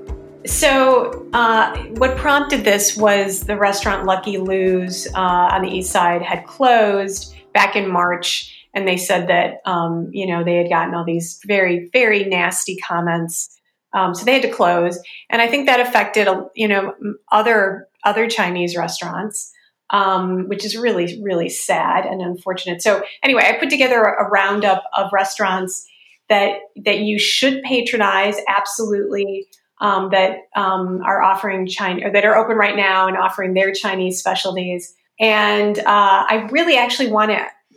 So, 0.45 1.27
uh, 1.33 1.75
what 1.97 2.17
prompted 2.17 2.63
this 2.63 2.95
was 2.95 3.41
the 3.41 3.57
restaurant 3.57 4.05
Lucky 4.05 4.37
Lou's 4.37 5.07
uh, 5.07 5.49
on 5.51 5.63
the 5.63 5.69
east 5.69 5.91
side 5.91 6.21
had 6.21 6.45
closed 6.45 7.33
back 7.51 7.75
in 7.75 7.89
March, 7.89 8.67
and 8.73 8.87
they 8.87 8.97
said 8.97 9.27
that 9.29 9.61
um, 9.65 10.09
you 10.11 10.27
know 10.27 10.43
they 10.43 10.55
had 10.55 10.69
gotten 10.69 10.93
all 10.93 11.03
these 11.03 11.39
very 11.45 11.89
very 11.91 12.25
nasty 12.25 12.77
comments, 12.77 13.59
um, 13.93 14.13
so 14.13 14.23
they 14.23 14.33
had 14.33 14.43
to 14.43 14.51
close. 14.51 14.99
And 15.31 15.41
I 15.41 15.47
think 15.47 15.65
that 15.65 15.79
affected 15.79 16.27
you 16.55 16.67
know 16.67 16.93
other 17.31 17.87
other 18.03 18.27
Chinese 18.27 18.77
restaurants, 18.77 19.51
um, 19.89 20.47
which 20.47 20.63
is 20.63 20.77
really 20.77 21.19
really 21.23 21.49
sad 21.49 22.05
and 22.05 22.21
unfortunate. 22.21 22.83
So 22.83 23.03
anyway, 23.23 23.45
I 23.47 23.57
put 23.57 23.71
together 23.71 24.03
a, 24.03 24.25
a 24.25 24.29
roundup 24.29 24.83
of 24.95 25.11
restaurants 25.11 25.87
that 26.29 26.59
that 26.83 26.99
you 26.99 27.17
should 27.17 27.63
patronize 27.63 28.37
absolutely 28.47 29.47
um, 29.82 30.10
that 30.12 30.38
um, 30.55 31.01
are 31.03 31.22
offering 31.22 31.67
China 31.67 32.08
or 32.08 32.12
that 32.12 32.25
are 32.25 32.36
open 32.38 32.58
right 32.58 32.75
now 32.75 33.08
and 33.08 33.17
offering 33.17 33.53
their 33.53 33.74
Chinese 33.74 34.20
specialties. 34.20 34.94
And 35.20 35.77
uh, 35.79 35.84
I 35.86 36.48
really 36.51 36.77
actually 36.77 37.12
want 37.12 37.32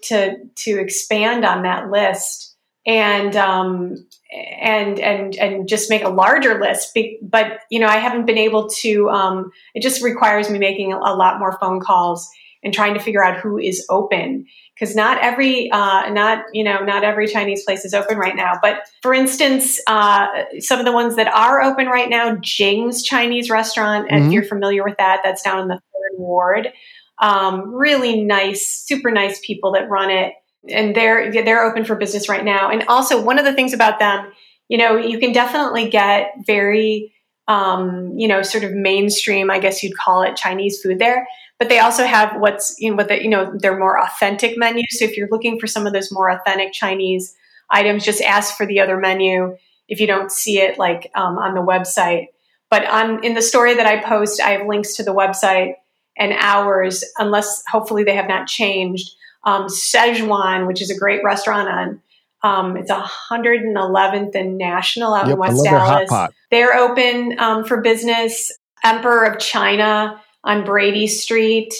to 0.04 0.36
to 0.64 0.78
expand 0.78 1.44
on 1.44 1.62
that 1.62 1.90
list 1.90 2.56
and 2.86 3.36
um, 3.36 3.96
and 4.32 4.98
and 4.98 5.36
and 5.36 5.68
just 5.68 5.90
make 5.90 6.04
a 6.04 6.08
larger 6.08 6.60
list. 6.60 6.94
Be- 6.94 7.18
but 7.22 7.60
you 7.70 7.80
know, 7.80 7.86
I 7.86 7.98
haven't 7.98 8.26
been 8.26 8.38
able 8.38 8.68
to. 8.80 9.10
Um, 9.10 9.50
it 9.74 9.82
just 9.82 10.02
requires 10.02 10.50
me 10.50 10.58
making 10.58 10.92
a 10.92 11.14
lot 11.14 11.38
more 11.38 11.58
phone 11.58 11.80
calls 11.80 12.28
and 12.64 12.74
trying 12.74 12.94
to 12.94 13.00
figure 13.00 13.24
out 13.24 13.38
who 13.38 13.58
is 13.58 13.84
open. 13.88 14.46
Because 14.74 14.94
not 14.94 15.18
every 15.18 15.70
uh, 15.72 16.08
not 16.10 16.44
you 16.52 16.62
know 16.62 16.84
not 16.84 17.02
every 17.04 17.26
chinese 17.26 17.64
place 17.64 17.84
is 17.84 17.94
open 17.94 18.16
right 18.18 18.36
now. 18.36 18.54
But 18.62 18.82
for 19.02 19.12
instance 19.12 19.80
uh, 19.86 20.26
some 20.60 20.78
of 20.78 20.84
the 20.84 20.92
ones 20.92 21.16
that 21.16 21.28
are 21.28 21.62
open 21.62 21.86
right 21.86 22.08
now 22.08 22.36
jing's 22.40 23.02
chinese 23.02 23.50
restaurant 23.50 24.08
Mhm. 24.10 24.26
if 24.26 24.32
you're 24.32 24.44
familiar 24.44 24.84
with 24.84 24.96
that 24.98 25.20
that's 25.24 25.42
down 25.42 25.60
in 25.60 25.68
the 25.68 25.74
third 25.74 26.18
ward. 26.18 26.72
Um, 27.20 27.74
really 27.74 28.22
nice 28.22 28.84
super 28.86 29.10
nice 29.10 29.40
people 29.44 29.72
that 29.72 29.88
run 29.88 30.10
it. 30.10 30.34
And 30.68 30.94
they're 30.94 31.32
they're 31.32 31.64
open 31.64 31.84
for 31.84 31.96
business 31.96 32.28
right 32.28 32.44
now. 32.44 32.70
And 32.70 32.84
also 32.88 33.20
one 33.22 33.38
of 33.38 33.44
the 33.44 33.52
things 33.54 33.72
about 33.72 33.98
them 33.98 34.30
you 34.68 34.76
know 34.76 34.96
you 34.96 35.18
can 35.18 35.32
definitely 35.32 35.88
get 35.88 36.30
very 36.46 37.12
um, 37.48 38.12
you 38.16 38.28
know 38.28 38.42
sort 38.42 38.62
of 38.64 38.72
mainstream 38.72 39.50
i 39.50 39.58
guess 39.58 39.82
you'd 39.82 39.96
call 39.96 40.22
it 40.22 40.36
chinese 40.36 40.80
food 40.82 40.98
there 40.98 41.26
but 41.58 41.68
they 41.68 41.78
also 41.80 42.04
have 42.04 42.40
what's 42.40 42.76
you 42.78 42.90
know 42.90 42.96
what 42.96 43.08
the, 43.08 43.22
you 43.22 43.28
know 43.28 43.52
their 43.58 43.78
more 43.78 44.00
authentic 44.00 44.56
menus. 44.56 44.98
So 44.98 45.04
if 45.04 45.16
you're 45.16 45.28
looking 45.30 45.58
for 45.58 45.66
some 45.66 45.86
of 45.86 45.92
those 45.92 46.12
more 46.12 46.30
authentic 46.30 46.72
Chinese 46.72 47.34
items, 47.70 48.04
just 48.04 48.20
ask 48.22 48.56
for 48.56 48.66
the 48.66 48.80
other 48.80 48.96
menu 48.96 49.56
if 49.88 50.00
you 50.00 50.06
don't 50.06 50.30
see 50.30 50.60
it 50.60 50.78
like 50.78 51.10
um, 51.14 51.38
on 51.38 51.54
the 51.54 51.60
website. 51.60 52.28
But 52.70 52.86
on 52.86 53.24
in 53.24 53.34
the 53.34 53.42
story 53.42 53.74
that 53.74 53.86
I 53.86 54.02
post, 54.02 54.40
I 54.40 54.50
have 54.50 54.66
links 54.66 54.94
to 54.96 55.02
the 55.02 55.14
website 55.14 55.74
and 56.16 56.32
hours, 56.36 57.04
unless 57.18 57.62
hopefully 57.70 58.04
they 58.04 58.14
have 58.14 58.28
not 58.28 58.46
changed. 58.46 59.10
Um, 59.44 59.66
Szechuan, 59.66 60.66
which 60.66 60.82
is 60.82 60.90
a 60.90 60.98
great 60.98 61.22
restaurant 61.24 61.68
on. 61.68 62.02
Um, 62.42 62.76
it's 62.76 62.90
111th 62.90 64.34
and 64.34 64.58
National 64.58 65.14
out 65.14 65.26
Yep, 65.26 65.32
in 65.32 65.38
West 65.38 65.56
love 65.56 65.64
their 65.64 65.78
hot 65.78 66.06
Dallas. 66.08 66.34
They're 66.50 66.74
open 66.74 67.38
um, 67.38 67.64
for 67.64 67.80
business. 67.80 68.52
Emperor 68.84 69.24
of 69.24 69.40
China 69.40 70.20
on 70.48 70.64
Brady 70.64 71.06
Street, 71.06 71.72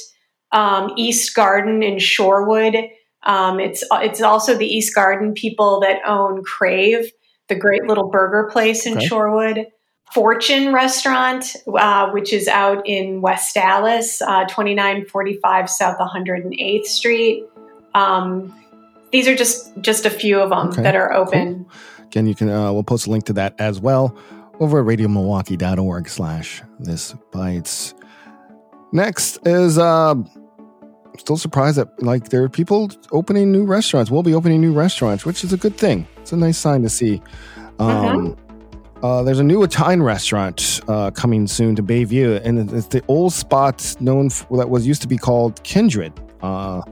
um, 0.52 0.92
East 0.96 1.34
Garden 1.34 1.82
in 1.82 1.96
Shorewood. 1.96 2.88
Um, 3.24 3.58
it's 3.58 3.82
it's 3.92 4.22
also 4.22 4.54
the 4.54 4.66
East 4.66 4.94
Garden 4.94 5.32
people 5.32 5.80
that 5.80 6.00
own 6.06 6.44
Crave, 6.44 7.10
the 7.48 7.56
great 7.56 7.84
little 7.84 8.08
burger 8.10 8.48
place 8.52 8.86
in 8.86 8.96
Okay. 8.98 9.08
Shorewood. 9.08 9.66
Fortune 10.14 10.72
Restaurant, 10.72 11.44
uh, 11.76 12.10
which 12.12 12.32
is 12.32 12.48
out 12.48 12.86
in 12.86 13.20
West 13.20 13.56
Allis, 13.58 14.22
uh, 14.22 14.46
2945 14.46 15.68
South 15.68 15.98
108th 15.98 16.86
Street. 16.86 17.44
Um, 17.94 18.54
these 19.12 19.28
are 19.28 19.34
just 19.34 19.78
just 19.80 20.06
a 20.06 20.10
few 20.10 20.40
of 20.40 20.50
them 20.50 20.68
Okay, 20.68 20.82
that 20.82 20.94
are 20.94 21.12
open. 21.12 21.66
Again, 22.06 22.26
you 22.26 22.34
can 22.34 22.48
uh, 22.48 22.72
we'll 22.72 22.84
post 22.84 23.06
a 23.06 23.10
link 23.10 23.24
to 23.26 23.34
that 23.34 23.54
as 23.58 23.80
well 23.80 24.16
over 24.60 24.80
at 24.80 24.86
radiomilwaukee.org 24.86 26.08
slash 26.08 26.62
this 26.80 27.14
bites. 27.32 27.94
Next 28.92 29.38
is 29.46 29.78
uh 29.78 30.14
still 31.18 31.36
surprised 31.36 31.78
that 31.78 32.02
like 32.02 32.28
there 32.28 32.42
are 32.44 32.48
people 32.48 32.90
opening 33.12 33.52
new 33.52 33.64
restaurants. 33.64 34.10
We'll 34.10 34.22
be 34.22 34.34
opening 34.34 34.60
new 34.60 34.72
restaurants, 34.72 35.24
which 35.24 35.44
is 35.44 35.52
a 35.52 35.56
good 35.56 35.76
thing. 35.76 36.06
It's 36.18 36.32
a 36.32 36.36
nice 36.36 36.58
sign 36.58 36.82
to 36.82 36.88
see. 36.88 37.22
Um 37.78 38.36
uh, 39.02 39.22
there's 39.22 39.38
a 39.38 39.44
new 39.44 39.62
Italian 39.62 40.02
restaurant 40.02 40.80
uh, 40.88 41.12
coming 41.12 41.46
soon 41.46 41.76
to 41.76 41.84
Bayview, 41.84 42.44
and 42.44 42.68
it's 42.72 42.88
the 42.88 43.00
old 43.06 43.32
spot 43.32 43.94
known 44.00 44.28
for, 44.28 44.56
that 44.56 44.70
was 44.70 44.88
used 44.88 45.02
to 45.02 45.08
be 45.08 45.16
called 45.16 45.62
Kindred. 45.62 46.12
Uh, 46.42 46.82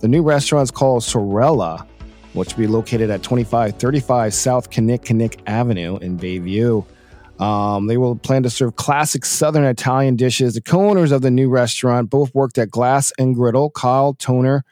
the 0.00 0.08
new 0.08 0.22
restaurant 0.22 0.64
is 0.64 0.70
called 0.70 1.02
Sorella, 1.02 1.86
which 2.34 2.54
will 2.56 2.64
be 2.64 2.66
located 2.66 3.08
at 3.08 3.22
2535 3.22 4.34
South 4.34 4.70
Kinnick 4.70 5.40
Avenue 5.46 5.96
in 5.98 6.18
Bayview. 6.18 6.84
Um, 7.38 7.86
they 7.86 7.98
will 7.98 8.16
plan 8.16 8.42
to 8.44 8.50
serve 8.50 8.76
classic 8.76 9.24
Southern 9.24 9.64
Italian 9.64 10.16
dishes. 10.16 10.54
The 10.54 10.62
co-owners 10.62 11.12
of 11.12 11.22
the 11.22 11.30
new 11.30 11.50
restaurant 11.50 12.08
both 12.08 12.34
worked 12.34 12.56
at 12.56 12.70
Glass 12.70 13.12
and 13.18 13.34
Griddle. 13.34 13.70
Kyle 13.70 14.14
Toner 14.14 14.64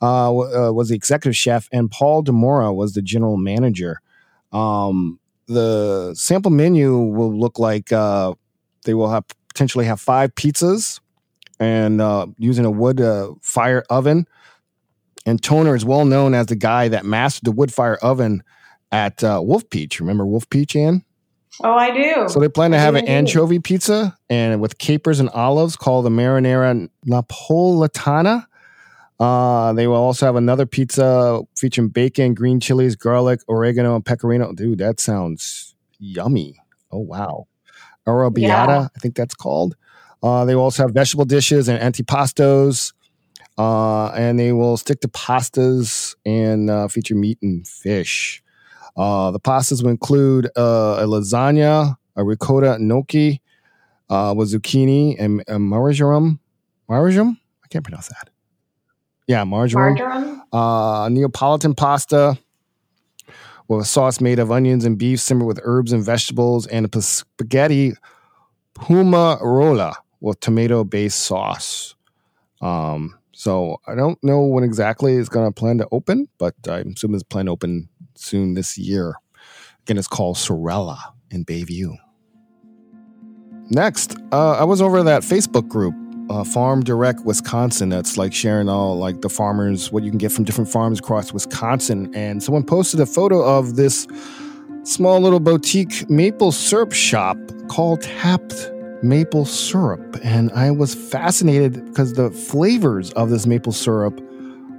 uh, 0.00 0.26
w- 0.26 0.54
uh, 0.54 0.72
was 0.72 0.90
the 0.90 0.94
executive 0.94 1.36
chef, 1.36 1.68
and 1.72 1.90
Paul 1.90 2.22
Demora 2.22 2.74
was 2.74 2.94
the 2.94 3.02
general 3.02 3.36
manager. 3.36 4.00
Um, 4.52 5.18
the 5.48 6.14
sample 6.14 6.52
menu 6.52 6.96
will 6.96 7.36
look 7.36 7.58
like 7.58 7.90
uh, 7.90 8.34
they 8.84 8.94
will 8.94 9.10
have 9.10 9.24
potentially 9.48 9.86
have 9.86 10.00
five 10.00 10.34
pizzas 10.34 11.00
and 11.58 12.00
uh, 12.00 12.26
using 12.38 12.64
a 12.64 12.70
wood 12.70 13.00
uh, 13.00 13.32
fire 13.42 13.82
oven. 13.90 14.28
And 15.26 15.42
Toner 15.42 15.74
is 15.74 15.84
well 15.84 16.04
known 16.04 16.32
as 16.32 16.46
the 16.46 16.56
guy 16.56 16.88
that 16.88 17.04
mastered 17.04 17.44
the 17.44 17.52
wood 17.52 17.72
fire 17.72 17.96
oven 17.96 18.42
at 18.92 19.24
uh, 19.24 19.40
Wolf 19.42 19.68
Peach. 19.68 19.98
Remember 20.00 20.24
Wolf 20.24 20.48
Peach, 20.48 20.76
Ann? 20.76 21.04
Oh, 21.62 21.74
I 21.74 21.90
do. 21.90 22.28
So 22.28 22.38
they 22.40 22.48
plan 22.48 22.70
to 22.70 22.78
have 22.78 22.94
an 22.94 23.06
anchovy 23.08 23.58
pizza 23.58 24.16
and 24.30 24.60
with 24.60 24.78
capers 24.78 25.18
and 25.20 25.28
olives 25.30 25.76
called 25.76 26.04
the 26.06 26.10
Marinara 26.10 26.88
Napoletana. 27.06 28.46
Uh, 29.18 29.72
they 29.72 29.88
will 29.88 29.96
also 29.96 30.26
have 30.26 30.36
another 30.36 30.66
pizza 30.66 31.42
featuring 31.56 31.88
bacon, 31.88 32.34
green 32.34 32.60
chilies, 32.60 32.94
garlic, 32.94 33.40
oregano, 33.48 33.96
and 33.96 34.04
pecorino. 34.04 34.52
Dude, 34.52 34.78
that 34.78 35.00
sounds 35.00 35.74
yummy. 35.98 36.54
Oh 36.92 37.00
wow. 37.00 37.48
Arrabbiata, 38.06 38.40
Yeah. 38.40 38.88
I 38.94 38.98
think 39.00 39.16
that's 39.16 39.34
called. 39.34 39.76
Uh, 40.22 40.44
they 40.44 40.54
will 40.54 40.62
also 40.62 40.84
have 40.84 40.92
vegetable 40.92 41.24
dishes 41.24 41.68
and 41.68 41.80
antipastos. 41.80 42.92
Uh, 43.56 44.10
and 44.10 44.38
they 44.38 44.52
will 44.52 44.76
stick 44.76 45.00
to 45.00 45.08
pastas 45.08 46.14
and 46.24 46.70
uh, 46.70 46.86
feature 46.86 47.16
meat 47.16 47.38
and 47.42 47.66
fish. 47.66 48.40
Uh, 48.96 49.30
the 49.30 49.40
pastas 49.40 49.82
will 49.82 49.90
include 49.90 50.46
uh, 50.56 50.98
a 51.00 51.06
lasagna, 51.06 51.96
a 52.16 52.24
ricotta 52.24 52.78
gnocchi 52.78 53.40
uh, 54.10 54.34
with 54.36 54.52
zucchini 54.52 55.16
and, 55.18 55.44
and 55.46 55.64
marjoram. 55.64 56.40
Marjoram? 56.88 57.38
I 57.64 57.68
can't 57.68 57.84
pronounce 57.84 58.08
that. 58.08 58.30
Yeah, 59.26 59.44
marjoram. 59.44 59.96
Marjoram. 59.96 60.42
Uh, 60.52 61.08
Neapolitan 61.10 61.74
pasta 61.74 62.38
with 63.68 63.82
a 63.82 63.84
sauce 63.84 64.20
made 64.20 64.38
of 64.38 64.50
onions 64.50 64.84
and 64.84 64.98
beef 64.98 65.20
simmered 65.20 65.46
with 65.46 65.60
herbs 65.62 65.92
and 65.92 66.02
vegetables, 66.02 66.66
and 66.66 66.92
a 66.94 67.02
spaghetti 67.02 67.92
puma 68.72 69.36
pumarola, 69.40 69.94
with 70.20 70.40
tomato 70.40 70.84
based 70.84 71.20
sauce. 71.20 71.94
Um, 72.62 73.18
so 73.32 73.80
I 73.86 73.94
don't 73.94 74.22
know 74.24 74.40
when 74.40 74.64
exactly 74.64 75.14
it's 75.14 75.28
going 75.28 75.46
to 75.46 75.52
plan 75.52 75.78
to 75.78 75.88
open, 75.92 76.28
but 76.38 76.54
I'm 76.66 76.94
assuming 76.96 77.16
it's 77.16 77.22
planned 77.22 77.46
to 77.46 77.52
open 77.52 77.88
soon 78.18 78.54
this 78.54 78.76
year. 78.76 79.14
Again, 79.82 79.98
it's 79.98 80.08
called 80.08 80.36
Sorella 80.36 81.14
in 81.30 81.44
Bayview. 81.44 81.96
Next, 83.70 84.16
uh, 84.32 84.52
I 84.52 84.64
was 84.64 84.80
over 84.80 85.02
that 85.02 85.22
Facebook 85.22 85.68
group, 85.68 85.94
uh, 86.30 86.42
Farm 86.44 86.82
Direct 86.82 87.20
Wisconsin. 87.24 87.90
That's 87.90 88.16
like 88.16 88.32
sharing 88.32 88.68
all 88.68 88.96
like 88.98 89.20
the 89.20 89.28
farmers, 89.28 89.92
what 89.92 90.02
you 90.02 90.10
can 90.10 90.18
get 90.18 90.32
from 90.32 90.44
different 90.44 90.70
farms 90.70 91.00
across 91.00 91.32
Wisconsin. 91.32 92.10
And 92.14 92.42
someone 92.42 92.64
posted 92.64 93.00
a 93.00 93.06
photo 93.06 93.42
of 93.42 93.76
this 93.76 94.06
small 94.84 95.20
little 95.20 95.40
boutique 95.40 96.08
maple 96.08 96.50
syrup 96.50 96.92
shop 96.92 97.36
called 97.68 98.00
Tapped 98.00 98.70
Maple 99.02 99.44
Syrup. 99.44 100.18
And 100.24 100.50
I 100.52 100.70
was 100.70 100.94
fascinated 100.94 101.84
because 101.86 102.14
the 102.14 102.30
flavors 102.30 103.10
of 103.12 103.28
this 103.28 103.46
maple 103.46 103.72
syrup 103.72 104.18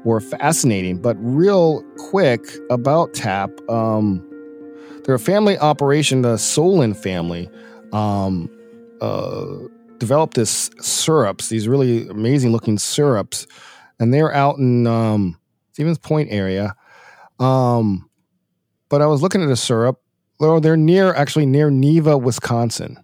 were 0.06 0.20
fascinating. 0.20 1.02
But 1.02 1.18
real 1.20 1.84
quick 2.10 2.42
about 2.70 3.14
Tap, 3.14 3.52
um, 3.70 4.26
they're 5.04 5.16
a 5.16 5.20
family 5.20 5.58
operation, 5.58 6.22
the 6.22 6.38
Solon 6.38 6.94
family. 6.94 7.50
Um, 7.92 8.50
uh, 9.02 9.46
developed 10.00 10.34
this 10.34 10.72
syrups, 10.80 11.50
these 11.50 11.68
really 11.68 12.08
amazing 12.08 12.52
looking 12.52 12.78
syrups, 12.78 13.46
and 14.00 14.14
they're 14.14 14.34
out 14.34 14.58
in 14.58 14.88
um, 14.88 15.38
Stevens 15.74 15.98
Point 15.98 16.30
area. 16.32 16.74
Um, 17.40 18.10
but 18.90 19.02
I 19.02 19.06
was 19.06 19.22
looking 19.22 19.44
at 19.44 19.50
a 19.50 19.56
syrup. 19.56 20.02
Oh, 20.40 20.60
they're 20.60 20.78
near, 20.78 21.14
actually 21.14 21.46
near 21.46 21.70
Neva, 21.70 22.18
Wisconsin. 22.18 22.98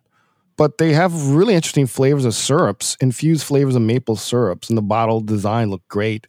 But 0.57 0.77
they 0.77 0.93
have 0.93 1.31
really 1.31 1.53
interesting 1.53 1.85
flavors 1.85 2.23
of 2.23 2.33
syrups, 2.33 2.95
infused 3.01 3.43
flavors 3.43 3.75
of 3.75 3.81
maple 3.81 4.15
syrups, 4.15 4.69
and 4.69 4.77
the 4.77 4.81
bottle 4.81 5.19
design 5.19 5.69
looked 5.69 5.89
great. 5.89 6.27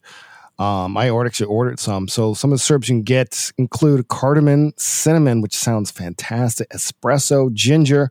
Um, 0.59 0.97
I 0.97 1.11
ordered, 1.11 1.29
actually 1.29 1.47
ordered 1.47 1.79
some. 1.79 2.09
So 2.09 2.33
some 2.33 2.51
of 2.51 2.59
the 2.59 2.63
syrups 2.63 2.89
you 2.89 2.95
can 2.95 3.03
get 3.03 3.53
include 3.59 4.09
cardamom, 4.09 4.73
cinnamon, 4.79 5.43
which 5.43 5.55
sounds 5.55 5.91
fantastic, 5.91 6.69
espresso, 6.71 7.53
ginger, 7.53 8.11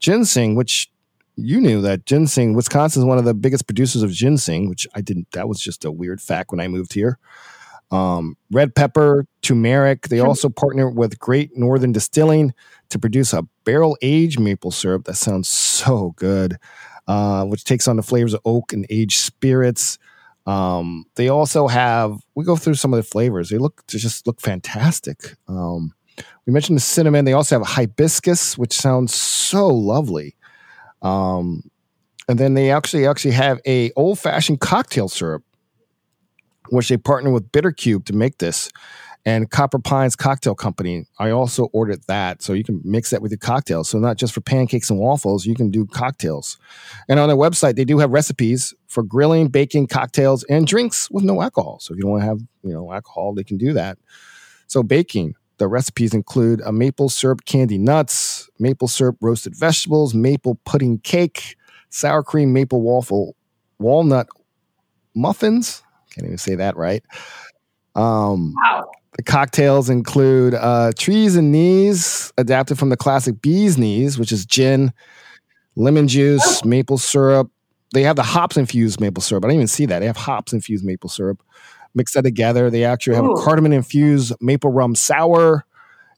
ginseng, 0.00 0.56
which 0.56 0.90
you 1.36 1.60
knew 1.60 1.80
that 1.82 2.06
ginseng, 2.06 2.54
Wisconsin 2.54 3.02
is 3.02 3.06
one 3.06 3.18
of 3.18 3.24
the 3.24 3.34
biggest 3.34 3.66
producers 3.66 4.02
of 4.02 4.10
ginseng, 4.10 4.68
which 4.68 4.86
I 4.94 5.00
didn't, 5.00 5.30
that 5.32 5.48
was 5.48 5.60
just 5.60 5.84
a 5.84 5.90
weird 5.90 6.20
fact 6.20 6.50
when 6.50 6.60
I 6.60 6.68
moved 6.68 6.92
here. 6.94 7.18
Um, 7.90 8.36
red 8.50 8.74
pepper, 8.74 9.26
turmeric. 9.42 10.08
They 10.08 10.18
also 10.18 10.48
partner 10.48 10.88
with 10.88 11.18
Great 11.18 11.56
Northern 11.56 11.92
Distilling 11.92 12.54
to 12.90 12.98
produce 12.98 13.32
a 13.32 13.46
barrel 13.64 13.96
aged 14.02 14.40
maple 14.40 14.70
syrup 14.70 15.04
that 15.04 15.14
sounds 15.14 15.48
so 15.48 16.12
good, 16.16 16.56
uh, 17.06 17.44
which 17.44 17.64
takes 17.64 17.86
on 17.86 17.96
the 17.96 18.02
flavors 18.02 18.34
of 18.34 18.40
oak 18.44 18.72
and 18.72 18.86
aged 18.90 19.20
spirits. 19.20 19.98
Um, 20.46 21.06
they 21.14 21.28
also 21.28 21.68
have, 21.68 22.18
we 22.34 22.44
go 22.44 22.56
through 22.56 22.74
some 22.74 22.92
of 22.92 22.98
the 22.98 23.08
flavors. 23.08 23.48
They 23.48 23.58
look, 23.58 23.86
they 23.86 23.98
just 23.98 24.26
look 24.26 24.40
fantastic. 24.40 25.36
Um, 25.48 25.92
we 26.46 26.52
mentioned 26.52 26.76
the 26.76 26.82
cinnamon. 26.82 27.24
They 27.24 27.32
also 27.32 27.58
have 27.58 27.66
hibiscus, 27.66 28.58
which 28.58 28.72
sounds 28.72 29.14
so 29.14 29.66
lovely. 29.68 30.36
Um, 31.02 31.70
and 32.28 32.38
then 32.38 32.54
they 32.54 32.70
actually 32.70 33.06
actually 33.06 33.32
have 33.32 33.60
a 33.66 33.90
old 33.96 34.18
fashioned 34.18 34.60
cocktail 34.60 35.08
syrup, 35.08 35.42
which 36.70 36.88
they 36.88 36.96
partner 36.96 37.30
with 37.30 37.52
Bitter 37.52 37.72
Cube 37.72 38.04
to 38.06 38.12
make 38.12 38.38
this. 38.38 38.70
And 39.26 39.50
Copper 39.50 39.78
Pines 39.78 40.16
Cocktail 40.16 40.54
Company, 40.54 41.06
I 41.18 41.30
also 41.30 41.64
ordered 41.72 42.02
that. 42.08 42.42
So 42.42 42.52
you 42.52 42.62
can 42.62 42.82
mix 42.84 43.10
that 43.10 43.22
with 43.22 43.32
your 43.32 43.38
cocktails. 43.38 43.88
So 43.88 43.98
not 43.98 44.18
just 44.18 44.34
for 44.34 44.42
pancakes 44.42 44.90
and 44.90 44.98
waffles, 44.98 45.46
you 45.46 45.54
can 45.54 45.70
do 45.70 45.86
cocktails. 45.86 46.58
And 47.08 47.18
on 47.18 47.28
their 47.28 47.36
website, 47.36 47.76
they 47.76 47.86
do 47.86 47.98
have 47.98 48.10
recipes 48.10 48.74
for 48.86 49.02
grilling, 49.02 49.48
baking, 49.48 49.86
cocktails, 49.86 50.44
and 50.44 50.66
drinks 50.66 51.10
with 51.10 51.24
no 51.24 51.40
alcohol. 51.40 51.78
So 51.80 51.92
if 51.92 51.96
you 51.96 52.02
don't 52.02 52.12
want 52.12 52.22
to 52.22 52.26
have, 52.26 52.40
you 52.62 52.74
know, 52.74 52.92
alcohol, 52.92 53.32
they 53.34 53.44
can 53.44 53.56
do 53.56 53.72
that. 53.72 53.96
So 54.66 54.82
baking, 54.82 55.34
the 55.58 55.68
recipes 55.68 56.12
include 56.12 56.60
a 56.60 56.72
maple 56.72 57.08
syrup 57.08 57.44
candy 57.46 57.78
nuts, 57.78 58.50
maple 58.58 58.88
syrup 58.88 59.16
roasted 59.22 59.56
vegetables, 59.56 60.12
maple 60.14 60.56
pudding 60.66 60.98
cake, 60.98 61.56
sour 61.88 62.22
cream 62.22 62.52
maple 62.52 62.82
waffle, 62.82 63.36
walnut 63.78 64.26
muffins. 65.14 65.82
Can't 66.10 66.26
even 66.26 66.38
say 66.38 66.56
that 66.56 66.76
right. 66.76 67.02
Um, 67.94 68.54
Wow. 68.62 68.90
The 69.16 69.22
cocktails 69.22 69.88
include 69.88 70.54
uh, 70.54 70.92
trees 70.98 71.36
and 71.36 71.52
knees, 71.52 72.32
adapted 72.36 72.78
from 72.78 72.88
the 72.88 72.96
classic 72.96 73.40
bee's 73.40 73.78
knees, 73.78 74.18
which 74.18 74.32
is 74.32 74.44
gin, 74.44 74.92
lemon 75.76 76.08
juice, 76.08 76.64
maple 76.64 76.98
syrup. 76.98 77.50
They 77.92 78.02
have 78.02 78.16
the 78.16 78.24
hops 78.24 78.56
infused 78.56 79.00
maple 79.00 79.22
syrup. 79.22 79.44
I 79.44 79.48
didn't 79.48 79.56
even 79.56 79.68
see 79.68 79.86
that. 79.86 80.00
They 80.00 80.06
have 80.06 80.16
hops 80.16 80.52
infused 80.52 80.84
maple 80.84 81.08
syrup. 81.08 81.42
Mix 81.94 82.14
that 82.14 82.22
together. 82.22 82.70
They 82.70 82.84
actually 82.84 83.14
have 83.14 83.24
Ooh. 83.24 83.34
a 83.34 83.42
cardamom 83.42 83.72
infused 83.72 84.32
maple 84.40 84.72
rum 84.72 84.96
sour 84.96 85.64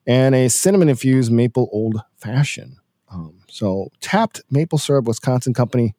and 0.07 0.35
a 0.35 0.49
cinnamon 0.49 0.89
infused 0.89 1.31
maple 1.31 1.69
old 1.73 2.01
fashioned. 2.17 2.77
Um, 3.11 3.41
so, 3.49 3.91
tapped 4.01 4.43
maple 4.51 4.79
syrup, 4.79 5.05
Wisconsin 5.05 5.53
company. 5.53 5.95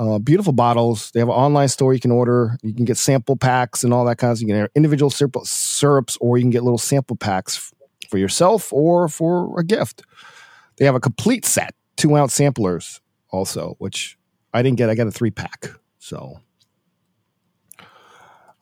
Uh, 0.00 0.18
beautiful 0.18 0.54
bottles. 0.54 1.10
They 1.10 1.20
have 1.20 1.28
an 1.28 1.34
online 1.34 1.68
store 1.68 1.92
you 1.92 2.00
can 2.00 2.10
order. 2.10 2.56
You 2.62 2.72
can 2.72 2.86
get 2.86 2.96
sample 2.96 3.36
packs 3.36 3.84
and 3.84 3.92
all 3.92 4.06
that 4.06 4.16
kinds. 4.16 4.38
Of, 4.38 4.48
you 4.48 4.54
can 4.54 4.62
get 4.62 4.70
individual 4.74 5.10
syrup, 5.10 5.36
syrups, 5.44 6.16
or 6.22 6.38
you 6.38 6.42
can 6.42 6.50
get 6.50 6.62
little 6.62 6.78
sample 6.78 7.16
packs 7.16 7.58
f- 7.58 8.08
for 8.08 8.16
yourself 8.16 8.72
or 8.72 9.08
for 9.08 9.60
a 9.60 9.62
gift. 9.62 10.02
They 10.78 10.86
have 10.86 10.94
a 10.94 11.00
complete 11.00 11.44
set, 11.44 11.74
two 11.98 12.16
ounce 12.16 12.32
samplers 12.32 13.02
also, 13.28 13.74
which 13.76 14.16
I 14.54 14.62
didn't 14.62 14.78
get. 14.78 14.88
I 14.88 14.94
got 14.94 15.06
a 15.06 15.10
three 15.10 15.30
pack. 15.30 15.68
So 15.98 16.40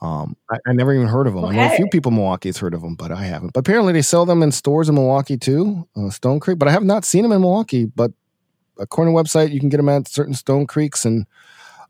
um, 0.01 0.37
I, 0.51 0.57
I 0.67 0.73
never 0.73 0.93
even 0.93 1.07
heard 1.07 1.29
of 1.29 1.35
them. 1.35 1.45
I 1.45 1.55
know 1.55 1.73
a 1.73 1.77
few 1.77 1.87
people 1.87 2.11
in 2.11 2.17
Milwaukee 2.17 2.49
has 2.49 2.59
heard 2.59 2.75
of 2.75 2.83
them, 2.83 2.97
but 2.97 3.13
I 3.13 3.23
haven't. 3.23 3.53
But 3.53 3.61
apparently 3.61 3.93
they 3.93 4.03
sell 4.03 4.27
them 4.27 4.43
in 4.43 4.51
stores 4.51 4.89
in 4.89 4.97
Milwaukee 4.97 5.37
too, 5.37 5.89
uh, 5.95 6.11
Stone 6.11 6.41
Creek. 6.41 6.59
But 6.59 6.67
I 6.67 6.73
have 6.73 6.83
not 6.83 7.05
seen 7.05 7.23
them 7.23 7.31
in 7.31 7.41
Milwaukee. 7.41 7.85
But 7.85 8.11
according 8.79 9.15
to 9.15 9.17
the 9.19 9.23
website, 9.25 9.53
you 9.53 9.61
can 9.61 9.69
get 9.69 9.77
them 9.79 9.89
at 9.89 10.09
certain 10.09 10.35
Stone 10.35 10.67
Creeks 10.67 11.05
and 11.05 11.27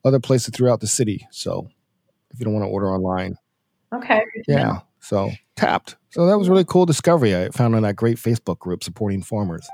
other 0.04 0.20
places 0.20 0.50
throughout 0.54 0.80
the 0.80 0.86
city. 0.86 1.26
So 1.30 1.68
if 2.32 2.38
you 2.40 2.44
don't 2.44 2.54
want 2.54 2.64
to 2.64 2.68
order 2.70 2.90
online, 2.92 3.36
Okay. 3.92 4.22
good 4.34 4.44
to 4.44 4.52
know. 4.52 4.58
yeah. 4.58 4.80
So 5.00 5.30
tapped. 5.56 5.96
So 6.10 6.26
that 6.26 6.38
was 6.38 6.48
a 6.48 6.50
really 6.50 6.64
cool 6.64 6.86
discovery 6.86 7.34
I 7.36 7.48
found 7.50 7.74
on 7.74 7.82
that 7.82 7.96
great 7.96 8.16
Facebook 8.16 8.58
group 8.58 8.82
supporting 8.84 9.22
farmers. 9.22 9.66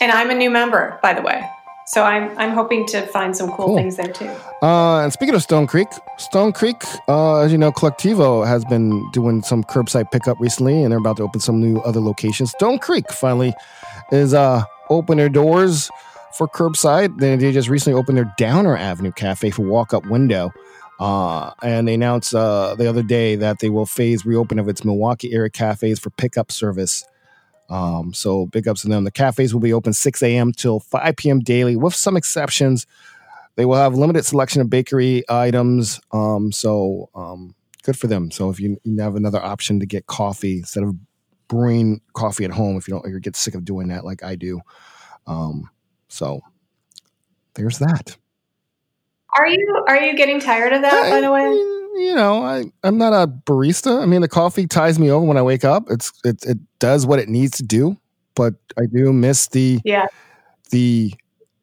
And 0.00 0.10
I'm 0.12 0.30
a 0.30 0.34
new 0.34 0.50
member, 0.50 0.98
by 1.02 1.12
the 1.14 1.22
way. 1.22 1.48
So 1.86 2.04
I'm 2.04 2.36
I'm 2.38 2.50
hoping 2.52 2.86
to 2.88 3.02
find 3.08 3.36
some 3.36 3.48
cool, 3.50 3.66
Cool. 3.66 3.76
things 3.76 3.96
there 3.96 4.12
too. 4.12 4.30
Uh, 4.62 5.00
and 5.02 5.12
speaking 5.12 5.34
of 5.34 5.42
Stone 5.42 5.66
Creek, 5.66 5.88
Stone 6.18 6.52
Creek, 6.52 6.76
uh, 7.08 7.38
as 7.40 7.50
you 7.50 7.58
know, 7.58 7.72
Colectivo 7.72 8.46
has 8.46 8.64
been 8.64 9.10
doing 9.10 9.42
some 9.42 9.64
curbside 9.64 10.10
pickup 10.12 10.38
recently, 10.40 10.82
and 10.82 10.92
they're 10.92 11.00
about 11.00 11.16
to 11.16 11.24
open 11.24 11.40
some 11.40 11.60
new 11.60 11.80
other 11.80 12.00
locations. 12.00 12.50
Stone 12.52 12.78
Creek 12.78 13.10
finally 13.12 13.52
is 14.12 14.32
uh, 14.34 14.62
open 14.90 15.16
their 15.16 15.28
doors 15.28 15.90
for 16.36 16.46
curbside. 16.46 17.18
They, 17.18 17.36
they 17.36 17.52
just 17.52 17.68
recently 17.68 17.98
opened 17.98 18.18
their 18.18 18.32
Downer 18.36 18.76
Avenue 18.76 19.12
Cafe 19.12 19.50
for 19.50 19.62
walk-up 19.62 20.06
window. 20.06 20.52
Uh, 20.98 21.52
and 21.62 21.88
they 21.88 21.94
announced 21.94 22.34
uh, 22.34 22.74
the 22.74 22.86
other 22.86 23.02
day 23.02 23.34
that 23.34 23.60
they 23.60 23.70
will 23.70 23.86
phase 23.86 24.26
reopen 24.26 24.58
of 24.58 24.68
its 24.68 24.84
Milwaukee 24.84 25.32
area 25.32 25.48
cafes 25.48 25.98
for 25.98 26.10
pickup 26.10 26.52
service. 26.52 27.04
Um, 27.70 28.12
so 28.12 28.46
big 28.46 28.68
ups 28.68 28.82
to 28.82 28.88
them. 28.88 29.04
The 29.04 29.10
cafes 29.10 29.54
will 29.54 29.62
be 29.62 29.72
open 29.72 29.94
6 29.94 30.22
a.m. 30.22 30.52
till 30.52 30.80
5 30.80 31.16
p.m. 31.16 31.40
daily, 31.40 31.74
with 31.74 31.94
some 31.94 32.16
exceptions. 32.16 32.86
They 33.56 33.64
will 33.64 33.76
have 33.76 33.94
limited 33.94 34.24
selection 34.26 34.60
of 34.60 34.68
bakery 34.68 35.24
items. 35.28 36.00
Um, 36.12 36.52
so 36.52 37.08
um, 37.14 37.54
good 37.82 37.98
for 37.98 38.06
them. 38.06 38.30
So 38.30 38.50
if 38.50 38.60
you, 38.60 38.78
you 38.84 39.00
have 39.00 39.16
another 39.16 39.42
option 39.42 39.80
to 39.80 39.86
get 39.86 40.06
coffee 40.06 40.58
instead 40.58 40.82
of 40.82 40.94
brewing 41.50 42.00
coffee 42.14 42.46
at 42.46 42.50
home, 42.52 42.78
if 42.78 42.88
you 42.88 42.94
don't, 42.94 43.04
or 43.04 43.10
you 43.10 43.20
get 43.20 43.36
sick 43.36 43.54
of 43.54 43.66
doing 43.66 43.88
that 43.88 44.04
like 44.06 44.22
I 44.22 44.36
do. 44.36 44.60
Um, 45.26 45.68
so 46.08 46.40
there's 47.54 47.78
that. 47.80 48.16
Are 49.36 49.46
you 49.46 49.84
are 49.86 49.98
you 50.00 50.16
getting 50.16 50.40
tired 50.40 50.72
of 50.72 50.80
that, 50.82 51.10
by 51.10 51.20
the 51.20 51.30
way? 51.30 51.44
you 52.02 52.14
know, 52.14 52.42
I, 52.42 52.64
I'm 52.82 52.96
not 52.98 53.12
a 53.12 53.26
barista. 53.26 54.00
I 54.02 54.06
mean, 54.06 54.22
the 54.22 54.28
coffee 54.28 54.66
ties 54.66 54.98
me 54.98 55.10
over 55.10 55.26
when 55.26 55.36
I 55.36 55.42
wake 55.42 55.64
up. 55.64 55.90
It's 55.90 56.12
it, 56.24 56.42
it 56.44 56.58
does 56.78 57.04
what 57.04 57.18
it 57.18 57.28
needs 57.28 57.56
to 57.58 57.62
do, 57.62 57.96
but 58.34 58.54
I 58.78 58.86
do 58.86 59.12
miss 59.12 59.48
the 59.48 59.80
Yeah. 59.84 60.06
the 60.70 61.12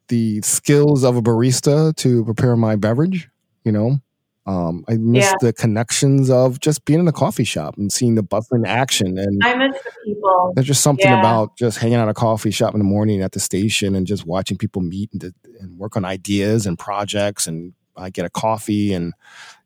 the 0.09 0.41
skills 0.41 1.03
of 1.03 1.17
a 1.17 1.21
barista 1.21 1.95
to 1.97 2.23
prepare 2.25 2.55
my 2.55 2.75
beverage. 2.75 3.29
You 3.63 3.71
know, 3.71 3.99
um, 4.47 4.83
I 4.87 4.95
miss 4.97 5.25
Yeah. 5.25 5.33
the 5.41 5.53
connections 5.53 6.29
of 6.29 6.59
just 6.59 6.85
being 6.85 6.99
in 7.01 7.07
a 7.07 7.11
coffee 7.11 7.43
shop 7.43 7.75
and 7.77 7.91
seeing 7.91 8.15
the 8.15 8.23
bustling 8.23 8.65
action 8.65 9.17
and. 9.17 9.41
I 9.43 9.55
miss 9.55 9.75
the 9.83 9.91
people. 10.05 10.53
there's 10.55 10.67
just 10.67 10.81
something 10.81 11.05
Yeah. 11.05 11.19
about 11.19 11.57
just 11.57 11.77
hanging 11.79 11.95
out 11.97 12.03
at 12.07 12.11
a 12.11 12.13
coffee 12.13 12.51
shop 12.51 12.73
in 12.73 12.79
the 12.79 12.85
morning 12.85 13.21
at 13.21 13.33
the 13.33 13.39
station 13.39 13.93
and 13.95 14.07
just 14.07 14.25
watching 14.25 14.57
people 14.57 14.81
meet 14.81 15.09
and, 15.13 15.33
and 15.59 15.77
work 15.77 15.97
on 15.97 16.05
ideas 16.05 16.65
and 16.65 16.79
projects. 16.79 17.45
And 17.45 17.73
I 17.97 18.09
get 18.09 18.25
a 18.25 18.29
coffee 18.29 18.93
and 18.93 19.13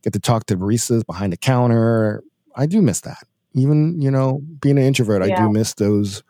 get 0.01 0.13
to 0.13 0.19
talk 0.19 0.45
to 0.47 0.57
baristas 0.57 1.05
behind 1.05 1.31
the 1.31 1.37
counter. 1.37 2.23
I 2.55 2.65
do 2.65 2.81
miss 2.81 3.01
that. 3.01 3.23
Even, 3.53 4.01
you 4.01 4.09
know, 4.09 4.41
being 4.61 4.77
an 4.77 4.83
introvert, 4.83 5.21
I 5.21 5.35
do 5.35 5.49
miss 5.51 5.73
those 5.75 6.23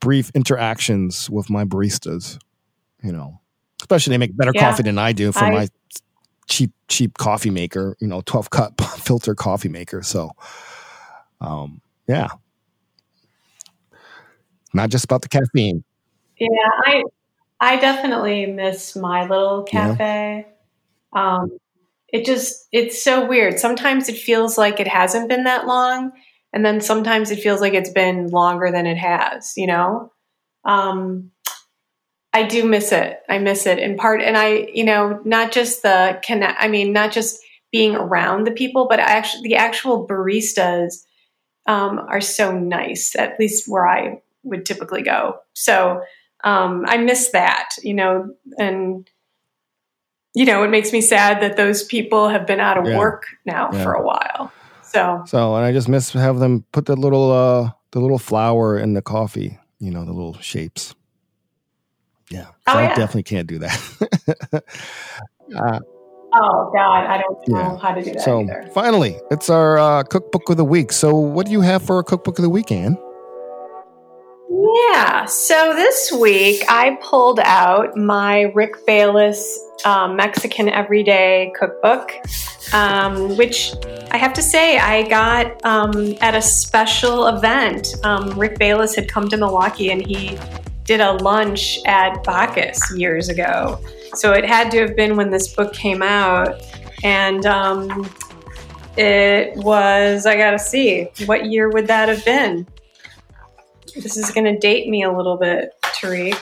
brief 0.00 0.30
interactions 0.34 1.28
with 1.30 1.48
my 1.50 1.64
baristas, 1.64 2.38
you 3.02 3.10
know, 3.12 3.40
Especially 3.80 4.12
they 4.12 4.18
make 4.18 4.36
better 4.36 4.52
Yeah. 4.54 4.70
coffee 4.70 4.82
than 4.82 4.98
I 4.98 5.12
do 5.12 5.32
for 5.32 5.40
I- 5.44 5.50
my 5.50 5.68
cheap 6.48 6.72
cheap 6.88 7.18
coffee 7.18 7.50
maker. 7.50 7.96
You 8.00 8.08
know, 8.08 8.20
twelve 8.22 8.50
cup 8.50 8.80
filter 8.98 9.34
coffee 9.34 9.68
maker. 9.68 10.02
So, 10.02 10.30
um, 11.40 11.80
yeah, 12.08 12.28
not 14.72 14.90
just 14.90 15.04
about 15.04 15.22
the 15.22 15.28
caffeine. 15.28 15.84
Yeah, 16.38 16.48
I 16.84 17.04
I 17.60 17.76
definitely 17.76 18.46
miss 18.46 18.96
my 18.96 19.26
little 19.26 19.66
Yeah. 19.72 19.96
cafe. 19.96 20.46
Um, 21.12 21.58
it 22.08 22.24
just 22.24 22.66
it's 22.72 23.02
so 23.02 23.26
weird. 23.26 23.58
Sometimes 23.58 24.08
it 24.08 24.16
feels 24.16 24.58
like 24.58 24.80
it 24.80 24.88
hasn't 24.88 25.28
been 25.28 25.44
that 25.44 25.66
long, 25.66 26.12
and 26.52 26.64
then 26.64 26.80
sometimes 26.80 27.30
it 27.30 27.40
feels 27.40 27.60
like 27.60 27.74
it's 27.74 27.90
been 27.90 28.28
longer 28.28 28.70
than 28.70 28.86
it 28.86 28.96
has. 28.96 29.54
You 29.56 29.68
know, 29.68 30.12
um, 30.64 31.30
I 32.34 32.42
do 32.42 32.64
miss 32.64 32.92
it. 32.92 33.20
I 33.28 33.38
miss 33.38 33.64
it 33.66 33.78
in 33.78 33.96
part, 33.96 34.20
and 34.20 34.36
I 34.36 34.68
you 34.74 34.84
know 34.84 35.20
not 35.24 35.52
just 35.52 35.82
the 35.82 36.20
connect. 36.22 36.60
I 36.60 36.68
mean, 36.68 36.92
not 36.92 37.12
just 37.12 37.40
being 37.72 37.94
around 37.96 38.44
the 38.46 38.50
people, 38.52 38.86
but 38.88 39.00
actually 39.00 39.48
the 39.48 39.56
actual 39.56 40.06
baristas 40.06 41.04
um, 41.66 41.98
are 42.08 42.20
so 42.20 42.52
nice. 42.56 43.16
At 43.16 43.38
least 43.40 43.68
where 43.68 43.86
I 43.88 44.20
would 44.42 44.66
typically 44.66 45.02
go. 45.02 45.38
So 45.54 46.02
um, 46.44 46.84
I 46.86 46.98
miss 46.98 47.30
that, 47.30 47.70
you 47.82 47.94
know, 47.94 48.34
and 48.58 49.08
you 50.34 50.44
know, 50.44 50.62
it 50.64 50.68
makes 50.68 50.92
me 50.92 51.00
sad 51.00 51.40
that 51.42 51.56
those 51.56 51.84
people 51.84 52.28
have 52.28 52.46
been 52.46 52.60
out 52.60 52.76
of 52.76 52.86
Yeah. 52.86 52.98
work 52.98 53.24
now 53.46 53.70
Yeah. 53.72 53.82
for 53.82 53.92
a 53.94 54.02
while. 54.04 54.52
So 54.82 55.22
So, 55.26 55.54
and 55.56 55.64
I 55.64 55.72
just 55.72 55.88
miss 55.88 56.12
have 56.12 56.38
them 56.40 56.64
put 56.72 56.86
the 56.86 56.96
little 56.96 57.30
uh 57.32 57.70
the 57.92 58.00
little 58.00 58.18
flower 58.18 58.76
in 58.78 58.94
the 58.94 59.02
coffee. 59.02 59.58
You 59.78 59.90
know, 59.90 60.04
the 60.04 60.12
little 60.12 60.38
shapes. 60.40 60.94
Yeah, 62.30 62.46
Oh, 62.66 62.72
So 62.72 62.78
I 62.78 62.82
yeah. 62.82 62.94
definitely 62.94 63.22
can't 63.24 63.46
do 63.46 63.58
that. 63.60 63.80
uh, 65.56 65.80
Oh 66.36 66.70
God, 66.74 67.06
I 67.06 67.18
don't 67.18 67.38
know 67.48 67.58
Yeah. 67.58 67.76
how 67.78 67.92
to 67.94 68.02
do 68.02 68.12
that 68.12 68.22
so 68.22 68.40
either. 68.40 68.68
finally, 68.74 69.16
it's 69.30 69.48
our 69.48 69.78
uh, 69.78 70.02
cookbook 70.02 70.48
of 70.50 70.56
the 70.56 70.64
week. 70.64 70.90
So, 70.90 71.14
what 71.14 71.46
do 71.46 71.52
you 71.52 71.60
have 71.60 71.82
for 71.82 71.98
a 72.00 72.02
cookbook 72.04 72.38
of 72.38 72.42
the 72.42 72.48
week, 72.50 72.72
Ann? 72.72 72.96
Yeah. 74.50 75.24
So 75.26 75.72
this 75.74 76.12
week 76.12 76.62
I 76.68 76.98
pulled 77.02 77.40
out 77.40 77.96
my 77.96 78.42
Rick 78.54 78.84
Bayless 78.86 79.58
um, 79.84 80.16
Mexican 80.16 80.68
Everyday 80.68 81.52
Cookbook, 81.58 82.12
um, 82.72 83.36
which 83.36 83.72
I 84.10 84.16
have 84.16 84.32
to 84.34 84.42
say 84.42 84.78
I 84.78 85.06
got 85.08 85.64
um, 85.64 86.14
at 86.20 86.34
a 86.34 86.42
special 86.42 87.26
event. 87.28 87.94
Um, 88.04 88.30
Rick 88.38 88.58
Bayless 88.58 88.94
had 88.94 89.08
come 89.08 89.28
to 89.28 89.36
Milwaukee 89.36 89.90
and 89.90 90.04
he 90.04 90.36
did 90.84 91.00
a 91.00 91.12
lunch 91.12 91.78
at 91.86 92.22
Bacchus 92.24 92.80
years 92.96 93.28
ago. 93.28 93.80
So 94.14 94.32
it 94.32 94.44
had 94.44 94.70
to 94.72 94.80
have 94.80 94.94
been 94.96 95.16
when 95.16 95.30
this 95.30 95.54
book 95.54 95.72
came 95.72 96.02
out. 96.02 96.60
And 97.02 97.44
um, 97.46 98.08
it 98.96 99.56
was, 99.56 100.26
I 100.26 100.36
gotta 100.36 100.58
see, 100.58 101.08
what 101.26 101.46
year 101.46 101.70
would 101.70 101.86
that 101.88 102.08
have 102.08 102.24
been? 102.24 102.66
This 103.94 104.16
is 104.16 104.30
going 104.30 104.44
to 104.52 104.58
date 104.58 104.88
me 104.88 105.04
a 105.04 105.12
little 105.12 105.36
bit, 105.36 105.70
Tariq. 105.82 106.36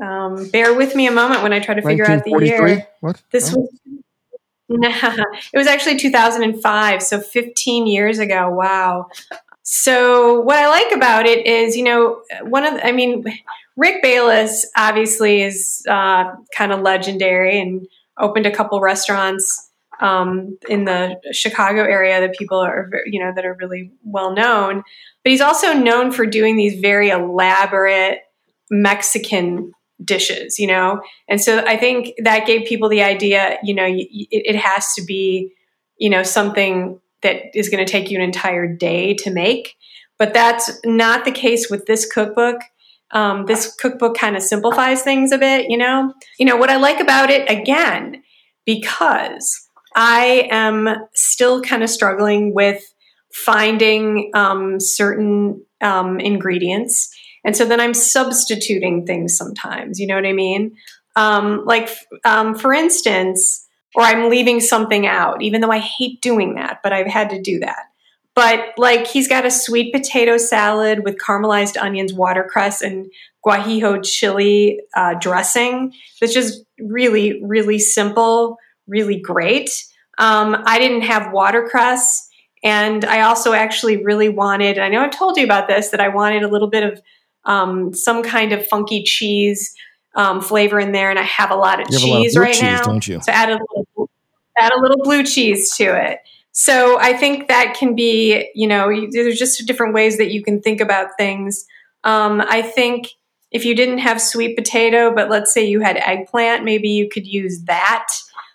Um, 0.00 0.48
bear 0.50 0.72
with 0.74 0.94
me 0.94 1.06
a 1.06 1.10
moment 1.10 1.42
when 1.42 1.52
I 1.52 1.58
try 1.60 1.74
to 1.74 1.82
figure 1.82 2.08
out 2.08 2.24
the 2.24 2.30
year. 2.44 2.86
What? 3.00 3.22
This 3.30 3.52
Oh. 3.54 3.60
was 3.60 3.70
nah, 4.68 4.88
it 5.52 5.58
was 5.58 5.66
actually 5.66 5.96
2005, 5.98 7.02
so 7.02 7.20
15 7.20 7.86
years 7.86 8.18
ago. 8.18 8.50
Wow. 8.50 9.08
So 9.62 10.40
what 10.40 10.56
I 10.56 10.68
like 10.68 10.92
about 10.92 11.26
it 11.26 11.46
is, 11.46 11.76
you 11.76 11.82
know, 11.84 12.22
one 12.42 12.64
of 12.64 12.74
the, 12.74 12.86
I 12.86 12.92
mean, 12.92 13.24
Rick 13.76 14.02
Bayless 14.02 14.66
obviously 14.76 15.42
is 15.42 15.82
uh, 15.88 16.24
kind 16.54 16.72
of 16.72 16.80
legendary 16.80 17.60
and 17.60 17.86
opened 18.18 18.46
a 18.46 18.54
couple 18.54 18.80
restaurants 18.80 19.70
um, 20.00 20.58
in 20.68 20.84
the 20.84 21.16
Chicago 21.32 21.82
area 21.82 22.20
that 22.20 22.34
people 22.36 22.58
are, 22.58 22.90
you 23.06 23.20
know, 23.20 23.32
that 23.34 23.44
are 23.44 23.56
really 23.60 23.92
well 24.04 24.34
known. 24.34 24.82
But 25.22 25.30
he's 25.30 25.40
also 25.40 25.72
known 25.72 26.10
for 26.10 26.26
doing 26.26 26.56
these 26.56 26.80
very 26.80 27.10
elaborate 27.10 28.18
Mexican 28.70 29.72
dishes, 30.04 30.58
you 30.58 30.66
know? 30.66 31.00
And 31.28 31.40
so 31.40 31.64
I 31.64 31.76
think 31.76 32.12
that 32.22 32.46
gave 32.46 32.66
people 32.66 32.88
the 32.88 33.02
idea, 33.02 33.58
you 33.62 33.74
know, 33.74 33.86
it, 33.86 34.06
it 34.30 34.56
has 34.56 34.94
to 34.94 35.04
be, 35.04 35.52
you 35.98 36.10
know, 36.10 36.22
something 36.22 37.00
that 37.22 37.36
is 37.54 37.68
going 37.68 37.84
to 37.84 37.90
take 37.90 38.10
you 38.10 38.18
an 38.18 38.24
entire 38.24 38.66
day 38.66 39.14
to 39.14 39.30
make. 39.30 39.76
But 40.18 40.34
that's 40.34 40.70
not 40.84 41.24
the 41.24 41.32
case 41.32 41.70
with 41.70 41.86
this 41.86 42.10
cookbook. 42.10 42.60
Um, 43.12 43.46
this 43.46 43.74
cookbook 43.74 44.16
kind 44.16 44.36
of 44.36 44.42
simplifies 44.42 45.02
things 45.02 45.32
a 45.32 45.38
bit, 45.38 45.66
you 45.68 45.76
know? 45.76 46.12
You 46.38 46.46
know, 46.46 46.56
what 46.56 46.70
I 46.70 46.76
like 46.76 47.00
about 47.00 47.30
it, 47.30 47.50
again, 47.50 48.22
because 48.64 49.68
I 49.94 50.48
am 50.50 50.88
still 51.14 51.60
kind 51.60 51.82
of 51.82 51.90
struggling 51.90 52.54
with 52.54 52.82
finding 53.32 54.30
um, 54.34 54.80
certain 54.80 55.64
um, 55.80 56.20
ingredients. 56.20 57.14
And 57.44 57.56
so 57.56 57.64
then 57.64 57.80
I'm 57.80 57.94
substituting 57.94 59.04
things 59.04 59.36
sometimes. 59.36 59.98
You 59.98 60.06
know 60.06 60.14
what 60.14 60.26
I 60.26 60.32
mean? 60.32 60.76
Um, 61.16 61.64
like, 61.66 61.90
um, 62.24 62.54
for 62.54 62.72
instance, 62.72 63.66
or 63.94 64.02
I'm 64.02 64.30
leaving 64.30 64.60
something 64.60 65.06
out, 65.06 65.42
even 65.42 65.60
though 65.60 65.70
I 65.70 65.78
hate 65.78 66.22
doing 66.22 66.54
that, 66.54 66.78
but 66.82 66.92
I've 66.92 67.06
had 67.06 67.30
to 67.30 67.42
do 67.42 67.60
that. 67.60 67.84
But 68.34 68.72
like, 68.78 69.06
he's 69.06 69.28
got 69.28 69.44
a 69.44 69.50
sweet 69.50 69.92
potato 69.92 70.38
salad 70.38 71.04
with 71.04 71.18
caramelized 71.18 71.76
onions, 71.80 72.14
watercress, 72.14 72.80
and 72.80 73.10
guajillo 73.44 74.02
chili 74.02 74.80
uh, 74.94 75.14
dressing. 75.20 75.92
That's 76.20 76.32
just 76.32 76.64
really, 76.78 77.42
really 77.42 77.78
simple, 77.78 78.58
really 78.86 79.20
great. 79.20 79.70
Um, 80.18 80.56
I 80.64 80.78
didn't 80.78 81.02
have 81.02 81.32
watercress. 81.32 82.28
And 82.64 83.04
I 83.04 83.22
also 83.22 83.52
actually 83.52 84.02
really 84.04 84.28
wanted, 84.28 84.78
I 84.78 84.88
know 84.88 85.02
I've 85.02 85.10
told 85.10 85.36
you 85.36 85.44
about 85.44 85.66
this, 85.66 85.88
that 85.88 86.00
I 86.00 86.08
wanted 86.08 86.44
a 86.44 86.48
little 86.48 86.68
bit 86.68 86.84
of 86.84 87.02
um, 87.44 87.92
some 87.92 88.22
kind 88.22 88.52
of 88.52 88.64
funky 88.68 89.02
cheese 89.02 89.74
um, 90.14 90.40
flavor 90.40 90.78
in 90.78 90.92
there. 90.92 91.10
And 91.10 91.18
I 91.18 91.22
have 91.22 91.50
a 91.50 91.56
lot 91.56 91.80
of 91.80 91.88
You 91.90 91.98
a 91.98 92.00
lot 92.06 92.16
of 92.18 92.22
cheese 92.22 92.38
right 92.38 92.52
cheese, 92.54 92.62
now. 92.62 92.82
don't 92.82 93.08
you? 93.08 93.20
So 93.20 93.32
add 93.32 93.50
a 93.50 93.58
little, 93.58 94.10
add 94.56 94.72
a 94.72 94.80
little 94.80 95.02
blue 95.02 95.24
cheese 95.24 95.76
to 95.76 95.84
it. 95.84 96.20
So 96.52 96.98
I 97.00 97.14
think 97.14 97.48
that 97.48 97.74
can 97.78 97.94
be, 97.94 98.50
you 98.54 98.66
know, 98.66 98.88
there's 99.10 99.38
just 99.38 99.66
different 99.66 99.94
ways 99.94 100.18
that 100.18 100.32
you 100.32 100.42
can 100.42 100.60
think 100.60 100.80
about 100.80 101.16
things. 101.16 101.66
Um, 102.04 102.42
I 102.42 102.62
think 102.62 103.08
if 103.50 103.64
you 103.64 103.74
didn't 103.74 103.98
have 103.98 104.20
sweet 104.20 104.56
potato, 104.56 105.14
but 105.14 105.30
let's 105.30 105.52
say 105.52 105.64
you 105.64 105.80
had 105.80 105.96
eggplant, 105.96 106.64
maybe 106.64 106.88
you 106.88 107.08
could 107.08 107.26
use 107.26 107.62
that. 107.64 108.08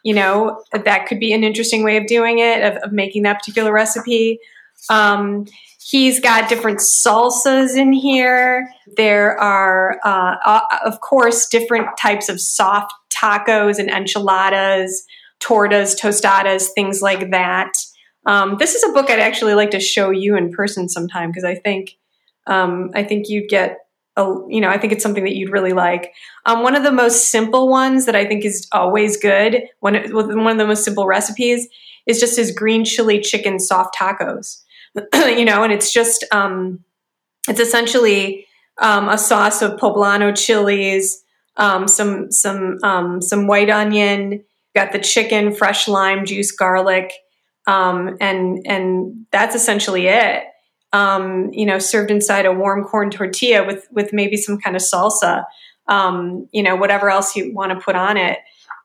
You 0.03 0.13
know, 0.13 0.63
that 0.71 1.07
could 1.07 1.19
be 1.19 1.33
an 1.33 1.43
interesting 1.43 1.83
way 1.83 1.97
of 1.97 2.07
doing 2.07 2.39
it, 2.39 2.63
of, 2.63 2.77
of 2.83 2.91
making 2.91 3.23
that 3.23 3.39
particular 3.39 3.73
recipe. 3.73 4.39
Um, 4.89 5.45
he's 5.83 6.19
got 6.19 6.49
different 6.49 6.79
salsas 6.79 7.75
in 7.75 7.93
here. 7.93 8.69
There 8.95 9.39
are, 9.39 9.99
uh, 10.03 10.61
of 10.85 11.01
course, 11.01 11.47
different 11.47 11.87
types 11.99 12.29
of 12.29 12.39
soft 12.39 12.93
tacos 13.09 13.79
and 13.79 13.89
enchiladas, 13.89 15.05
tortas, 15.39 15.99
tostadas, 15.99 16.67
things 16.73 17.01
like 17.01 17.31
that. 17.31 17.71
Um, 18.25 18.57
this 18.59 18.75
is 18.75 18.83
a 18.83 18.91
book 18.93 19.09
I'd 19.09 19.19
actually 19.19 19.53
like 19.53 19.71
to 19.71 19.79
show 19.79 20.09
you 20.09 20.35
in 20.35 20.51
person 20.51 20.89
sometime 20.89 21.29
because 21.29 21.45
I 21.45 21.55
think 21.55 21.97
um, 22.45 22.91
I 22.93 23.03
think 23.03 23.29
you'd 23.29 23.49
get 23.49 23.77
a, 24.15 24.23
you 24.49 24.59
know 24.59 24.69
I 24.69 24.77
think 24.77 24.93
it's 24.93 25.03
something 25.03 25.23
that 25.23 25.35
you'd 25.35 25.51
really 25.51 25.73
like. 25.73 26.13
Um, 26.45 26.63
one 26.63 26.75
of 26.75 26.83
the 26.83 26.91
most 26.91 27.29
simple 27.29 27.69
ones 27.69 28.05
that 28.05 28.15
I 28.15 28.25
think 28.25 28.43
is 28.43 28.67
always 28.71 29.17
good, 29.17 29.63
one 29.79 29.95
one 30.11 30.47
of 30.51 30.57
the 30.57 30.67
most 30.67 30.83
simple 30.83 31.05
recipes 31.05 31.67
is 32.05 32.19
just 32.19 32.37
his 32.37 32.51
green 32.51 32.83
chili 32.83 33.19
chicken 33.19 33.59
soft 33.59 33.95
tacos. 33.95 34.61
you 35.13 35.45
know, 35.45 35.63
and 35.63 35.71
it's 35.71 35.93
just 35.93 36.25
um, 36.31 36.83
it's 37.47 37.59
essentially 37.59 38.47
um, 38.79 39.09
a 39.09 39.17
sauce 39.17 39.61
of 39.61 39.79
poblano 39.79 40.35
chilies, 40.35 41.23
um, 41.57 41.87
some 41.87 42.31
some 42.31 42.79
um, 42.83 43.21
some 43.21 43.47
white 43.47 43.69
onion, 43.69 44.43
got 44.77 44.91
the 44.91 44.99
chicken, 44.99 45.51
fresh 45.51 45.87
lime 45.87 46.23
juice, 46.23 46.51
garlic, 46.51 47.11
um, 47.65 48.15
and 48.21 48.63
and 48.65 49.25
that's 49.31 49.55
essentially 49.55 50.07
it. 50.07 50.43
Um, 50.93 51.49
you 51.51 51.65
know, 51.65 51.79
served 51.79 52.11
inside 52.11 52.45
a 52.45 52.53
warm 52.53 52.83
corn 52.83 53.09
tortilla 53.09 53.65
with 53.65 53.87
with 53.91 54.13
maybe 54.13 54.37
some 54.37 54.59
kind 54.59 54.75
of 54.75 54.83
salsa. 54.83 55.45
Um, 55.87 56.47
you 56.51 56.61
know, 56.61 56.75
whatever 56.75 57.09
else 57.09 57.35
you 57.35 57.53
want 57.53 57.71
to 57.71 57.79
put 57.79 57.95
on 57.95 58.17
it. 58.17 58.37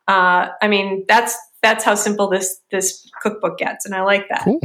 Uh, 0.08 0.48
I 0.62 0.68
mean, 0.68 1.04
that's 1.08 1.36
that's 1.62 1.84
how 1.84 1.94
simple 1.94 2.30
this 2.30 2.60
this 2.70 3.10
cookbook 3.20 3.58
gets, 3.58 3.84
and 3.84 3.94
I 3.94 4.02
like 4.02 4.28
that. 4.30 4.42
Cool. 4.44 4.60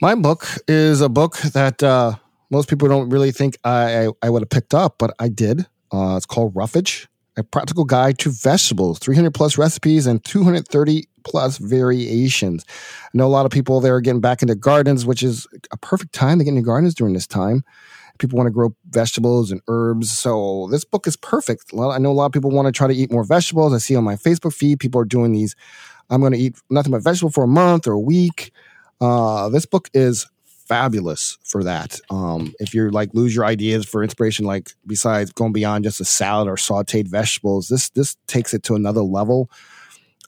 My 0.00 0.14
book 0.14 0.46
is 0.68 1.00
a 1.00 1.08
book 1.08 1.36
that 1.38 1.82
uh, 1.82 2.14
most 2.50 2.70
people 2.70 2.88
don't 2.88 3.10
really 3.10 3.32
think 3.32 3.58
I, 3.64 4.06
I, 4.06 4.08
I 4.22 4.30
would 4.30 4.42
have 4.42 4.48
picked 4.48 4.72
up, 4.72 4.96
but 4.98 5.14
I 5.18 5.28
did. 5.28 5.66
Uh, 5.92 6.16
it's 6.16 6.24
called 6.24 6.54
Roughage, 6.54 7.08
a 7.36 7.42
practical 7.42 7.84
guide 7.84 8.18
to 8.18 8.30
vegetables, 8.30 8.98
300 8.98 9.32
plus 9.32 9.56
recipes 9.56 10.06
and 10.06 10.22
230 10.24 11.08
plus 11.24 11.58
variations. 11.58 12.64
I 12.68 13.08
know 13.14 13.26
a 13.26 13.28
lot 13.28 13.46
of 13.46 13.52
people 13.52 13.80
there 13.80 13.94
are 13.94 14.00
getting 14.00 14.20
back 14.20 14.42
into 14.42 14.54
gardens, 14.54 15.06
which 15.06 15.22
is 15.22 15.46
a 15.70 15.76
perfect 15.76 16.12
time 16.12 16.38
to 16.38 16.44
get 16.44 16.50
into 16.50 16.62
gardens 16.62 16.94
during 16.94 17.14
this 17.14 17.26
time. 17.26 17.62
people 18.18 18.36
want 18.36 18.46
to 18.48 18.52
grow 18.52 18.74
vegetables 18.90 19.50
and 19.50 19.60
herbs. 19.68 20.10
So 20.10 20.68
this 20.70 20.84
book 20.84 21.06
is 21.06 21.16
perfect. 21.16 21.72
I 21.74 21.98
know 21.98 22.10
a 22.10 22.12
lot 22.12 22.26
of 22.26 22.32
people 22.32 22.50
want 22.50 22.66
to 22.66 22.72
try 22.72 22.86
to 22.86 22.94
eat 22.94 23.12
more 23.12 23.24
vegetables. 23.24 23.72
I 23.72 23.78
see 23.78 23.96
on 23.96 24.04
my 24.04 24.16
Facebook 24.16 24.54
feed 24.54 24.80
people 24.80 25.00
are 25.00 25.06
doing 25.06 25.32
these. 25.32 25.54
I'm 26.10 26.20
going 26.20 26.32
to 26.32 26.38
eat 26.38 26.56
nothing 26.68 26.92
but 26.92 27.02
vegetable 27.02 27.30
for 27.30 27.44
a 27.44 27.48
month 27.48 27.86
or 27.86 27.92
a 27.92 28.00
week. 28.00 28.52
Uh, 29.00 29.48
this 29.48 29.64
book 29.64 29.88
is 29.94 30.28
fabulous 30.70 31.36
for 31.42 31.64
that. 31.64 32.00
Um, 32.10 32.54
if 32.60 32.72
you're 32.74 32.92
like 32.92 33.12
lose 33.12 33.34
your 33.34 33.44
ideas 33.44 33.84
for 33.84 34.04
inspiration, 34.04 34.46
like 34.46 34.70
besides 34.86 35.32
going 35.32 35.52
beyond 35.52 35.82
just 35.82 36.00
a 36.00 36.04
salad 36.04 36.46
or 36.46 36.54
sautéed 36.54 37.08
vegetables, 37.08 37.66
this 37.66 37.90
this 37.90 38.16
takes 38.28 38.54
it 38.54 38.62
to 38.62 38.76
another 38.76 39.02
level 39.02 39.50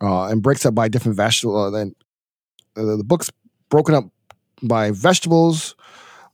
uh, 0.00 0.24
and 0.26 0.42
breaks 0.42 0.66
up 0.66 0.74
by 0.74 0.88
different 0.88 1.16
vegetables. 1.16 1.68
Uh, 1.68 1.70
then 1.70 1.94
uh, 2.76 2.96
the 2.96 3.04
book's 3.04 3.30
broken 3.68 3.94
up 3.94 4.04
by 4.64 4.90
vegetables. 4.90 5.76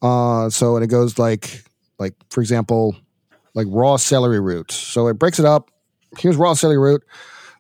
Uh, 0.00 0.48
so 0.48 0.76
and 0.76 0.82
it 0.82 0.88
goes 0.88 1.18
like 1.18 1.62
like 1.98 2.14
for 2.30 2.40
example, 2.40 2.96
like 3.52 3.66
raw 3.68 3.96
celery 3.96 4.40
root. 4.40 4.72
So 4.72 5.08
it 5.08 5.18
breaks 5.18 5.38
it 5.38 5.44
up. 5.44 5.70
Here's 6.18 6.36
raw 6.36 6.54
celery 6.54 6.78
root. 6.78 7.04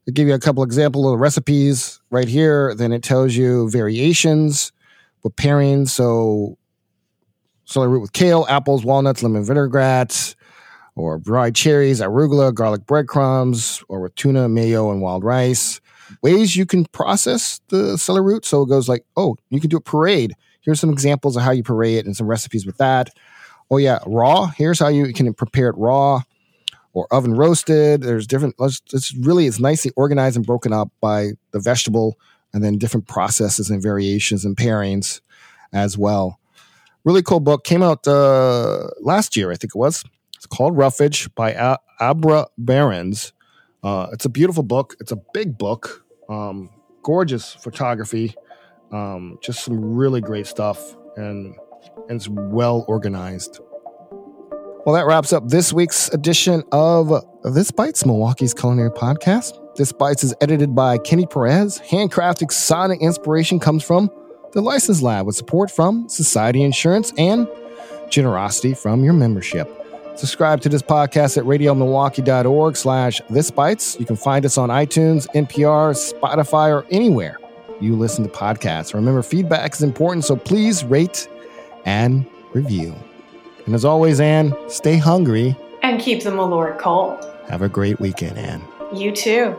They 0.06 0.12
give 0.12 0.26
you 0.26 0.34
a 0.34 0.38
couple 0.38 0.62
example 0.62 1.12
of 1.12 1.20
recipes 1.20 2.00
right 2.08 2.26
here. 2.26 2.74
Then 2.74 2.90
it 2.90 3.02
tells 3.02 3.36
you 3.36 3.68
variations 3.68 4.72
with 5.22 5.36
pairings. 5.36 5.88
So 5.88 6.58
celery 7.64 7.90
root 7.90 8.00
with 8.00 8.12
kale, 8.12 8.46
apples, 8.48 8.84
walnuts, 8.84 9.22
lemon 9.22 9.44
vinaigrette, 9.44 10.34
or 10.96 11.18
dried 11.18 11.54
cherries, 11.54 12.00
arugula, 12.00 12.52
garlic 12.52 12.86
breadcrumbs, 12.86 13.82
or 13.88 14.00
with 14.00 14.14
tuna, 14.14 14.48
mayo, 14.48 14.90
and 14.90 15.00
wild 15.00 15.24
rice. 15.24 15.80
Ways 16.22 16.56
you 16.56 16.64
can 16.64 16.86
process 16.86 17.60
the 17.68 17.98
celery 17.98 18.24
root. 18.24 18.44
So 18.44 18.62
it 18.62 18.68
goes 18.68 18.88
like, 18.88 19.04
oh, 19.16 19.36
you 19.50 19.60
can 19.60 19.68
do 19.70 19.76
a 19.76 19.80
parade. 19.80 20.34
Here's 20.60 20.80
some 20.80 20.90
examples 20.90 21.36
of 21.36 21.42
how 21.42 21.50
you 21.50 21.62
parade 21.62 21.98
it 21.98 22.06
and 22.06 22.16
some 22.16 22.26
recipes 22.26 22.66
with 22.66 22.78
that. 22.78 23.10
Oh 23.70 23.76
yeah, 23.76 23.98
raw. 24.06 24.46
Here's 24.46 24.78
how 24.78 24.88
you 24.88 25.12
can 25.12 25.32
prepare 25.34 25.68
it 25.68 25.76
raw 25.76 26.22
or 26.94 27.06
oven 27.12 27.34
roasted. 27.34 28.02
There's 28.02 28.26
different. 28.26 28.54
It's 28.58 29.14
really 29.14 29.46
it's 29.46 29.60
nicely 29.60 29.92
organized 29.96 30.36
and 30.36 30.46
broken 30.46 30.72
up 30.72 30.90
by 31.00 31.32
the 31.52 31.60
vegetable 31.60 32.18
and 32.52 32.64
then 32.64 32.78
different 32.78 33.06
processes 33.06 33.70
and 33.70 33.82
variations 33.82 34.44
and 34.44 34.56
pairings 34.56 35.20
as 35.72 35.98
well. 35.98 36.40
Really 37.04 37.22
cool 37.22 37.40
book. 37.40 37.64
Came 37.64 37.82
out 37.82 38.06
uh, 38.06 38.88
last 39.00 39.36
year, 39.36 39.50
I 39.50 39.54
think 39.54 39.74
it 39.74 39.78
was. 39.78 40.04
It's 40.36 40.46
called 40.46 40.76
Roughage 40.76 41.34
by 41.34 41.76
Abra 42.00 42.46
Berens. 42.58 43.32
Uh, 43.82 44.08
it's 44.12 44.24
a 44.24 44.28
beautiful 44.28 44.62
book. 44.62 44.94
It's 45.00 45.12
a 45.12 45.18
big 45.32 45.58
book. 45.58 46.04
Um, 46.28 46.70
gorgeous 47.02 47.54
photography. 47.54 48.34
Um, 48.92 49.38
just 49.42 49.64
some 49.64 49.96
really 49.96 50.20
great 50.20 50.46
stuff, 50.46 50.96
and, 51.16 51.54
and 52.08 52.16
it's 52.16 52.28
well 52.28 52.84
organized. 52.88 53.60
Well, 54.86 54.94
that 54.94 55.06
wraps 55.06 55.32
up 55.32 55.48
this 55.48 55.72
week's 55.72 56.08
edition 56.10 56.62
of 56.72 57.12
This 57.44 57.70
Bites, 57.70 58.06
Milwaukee's 58.06 58.54
culinary 58.54 58.90
podcast. 58.90 59.52
This 59.78 59.92
Bites 59.92 60.24
is 60.24 60.34
edited 60.40 60.74
by 60.74 60.98
Kenny 60.98 61.24
Perez. 61.24 61.78
Handcrafted 61.78 62.50
sonic 62.50 63.00
inspiration 63.00 63.60
comes 63.60 63.84
from 63.84 64.10
the 64.50 64.60
License 64.60 65.02
Lab 65.02 65.24
with 65.24 65.36
support 65.36 65.70
from 65.70 66.08
Society 66.08 66.64
Insurance 66.64 67.12
and 67.16 67.46
generosity 68.10 68.74
from 68.74 69.04
your 69.04 69.12
membership. 69.12 69.70
Subscribe 70.16 70.60
to 70.62 70.68
this 70.68 70.82
podcast 70.82 71.38
at 71.38 71.44
radiomilwaukee.org 71.44 72.76
slash 72.76 73.20
This 73.30 73.52
Bites. 73.52 73.96
You 74.00 74.04
can 74.04 74.16
find 74.16 74.44
us 74.44 74.58
on 74.58 74.68
iTunes, 74.68 75.28
NPR, 75.32 75.94
Spotify, 76.12 76.70
or 76.70 76.84
anywhere 76.90 77.38
you 77.80 77.94
listen 77.94 78.24
to 78.24 78.30
podcasts. 78.30 78.94
Remember, 78.94 79.22
feedback 79.22 79.74
is 79.74 79.82
important, 79.82 80.24
so 80.24 80.34
please 80.34 80.82
rate 80.82 81.28
and 81.84 82.26
review. 82.52 82.96
And 83.66 83.76
as 83.76 83.84
always, 83.84 84.18
Ann, 84.18 84.56
stay 84.68 84.96
hungry. 84.96 85.56
And 85.84 86.00
keep 86.00 86.24
the 86.24 86.30
Malort 86.30 86.80
cold. 86.80 87.24
Have 87.48 87.62
a 87.62 87.68
great 87.68 88.00
weekend, 88.00 88.38
Ann. 88.38 88.60
You 88.92 89.12
too. 89.12 89.54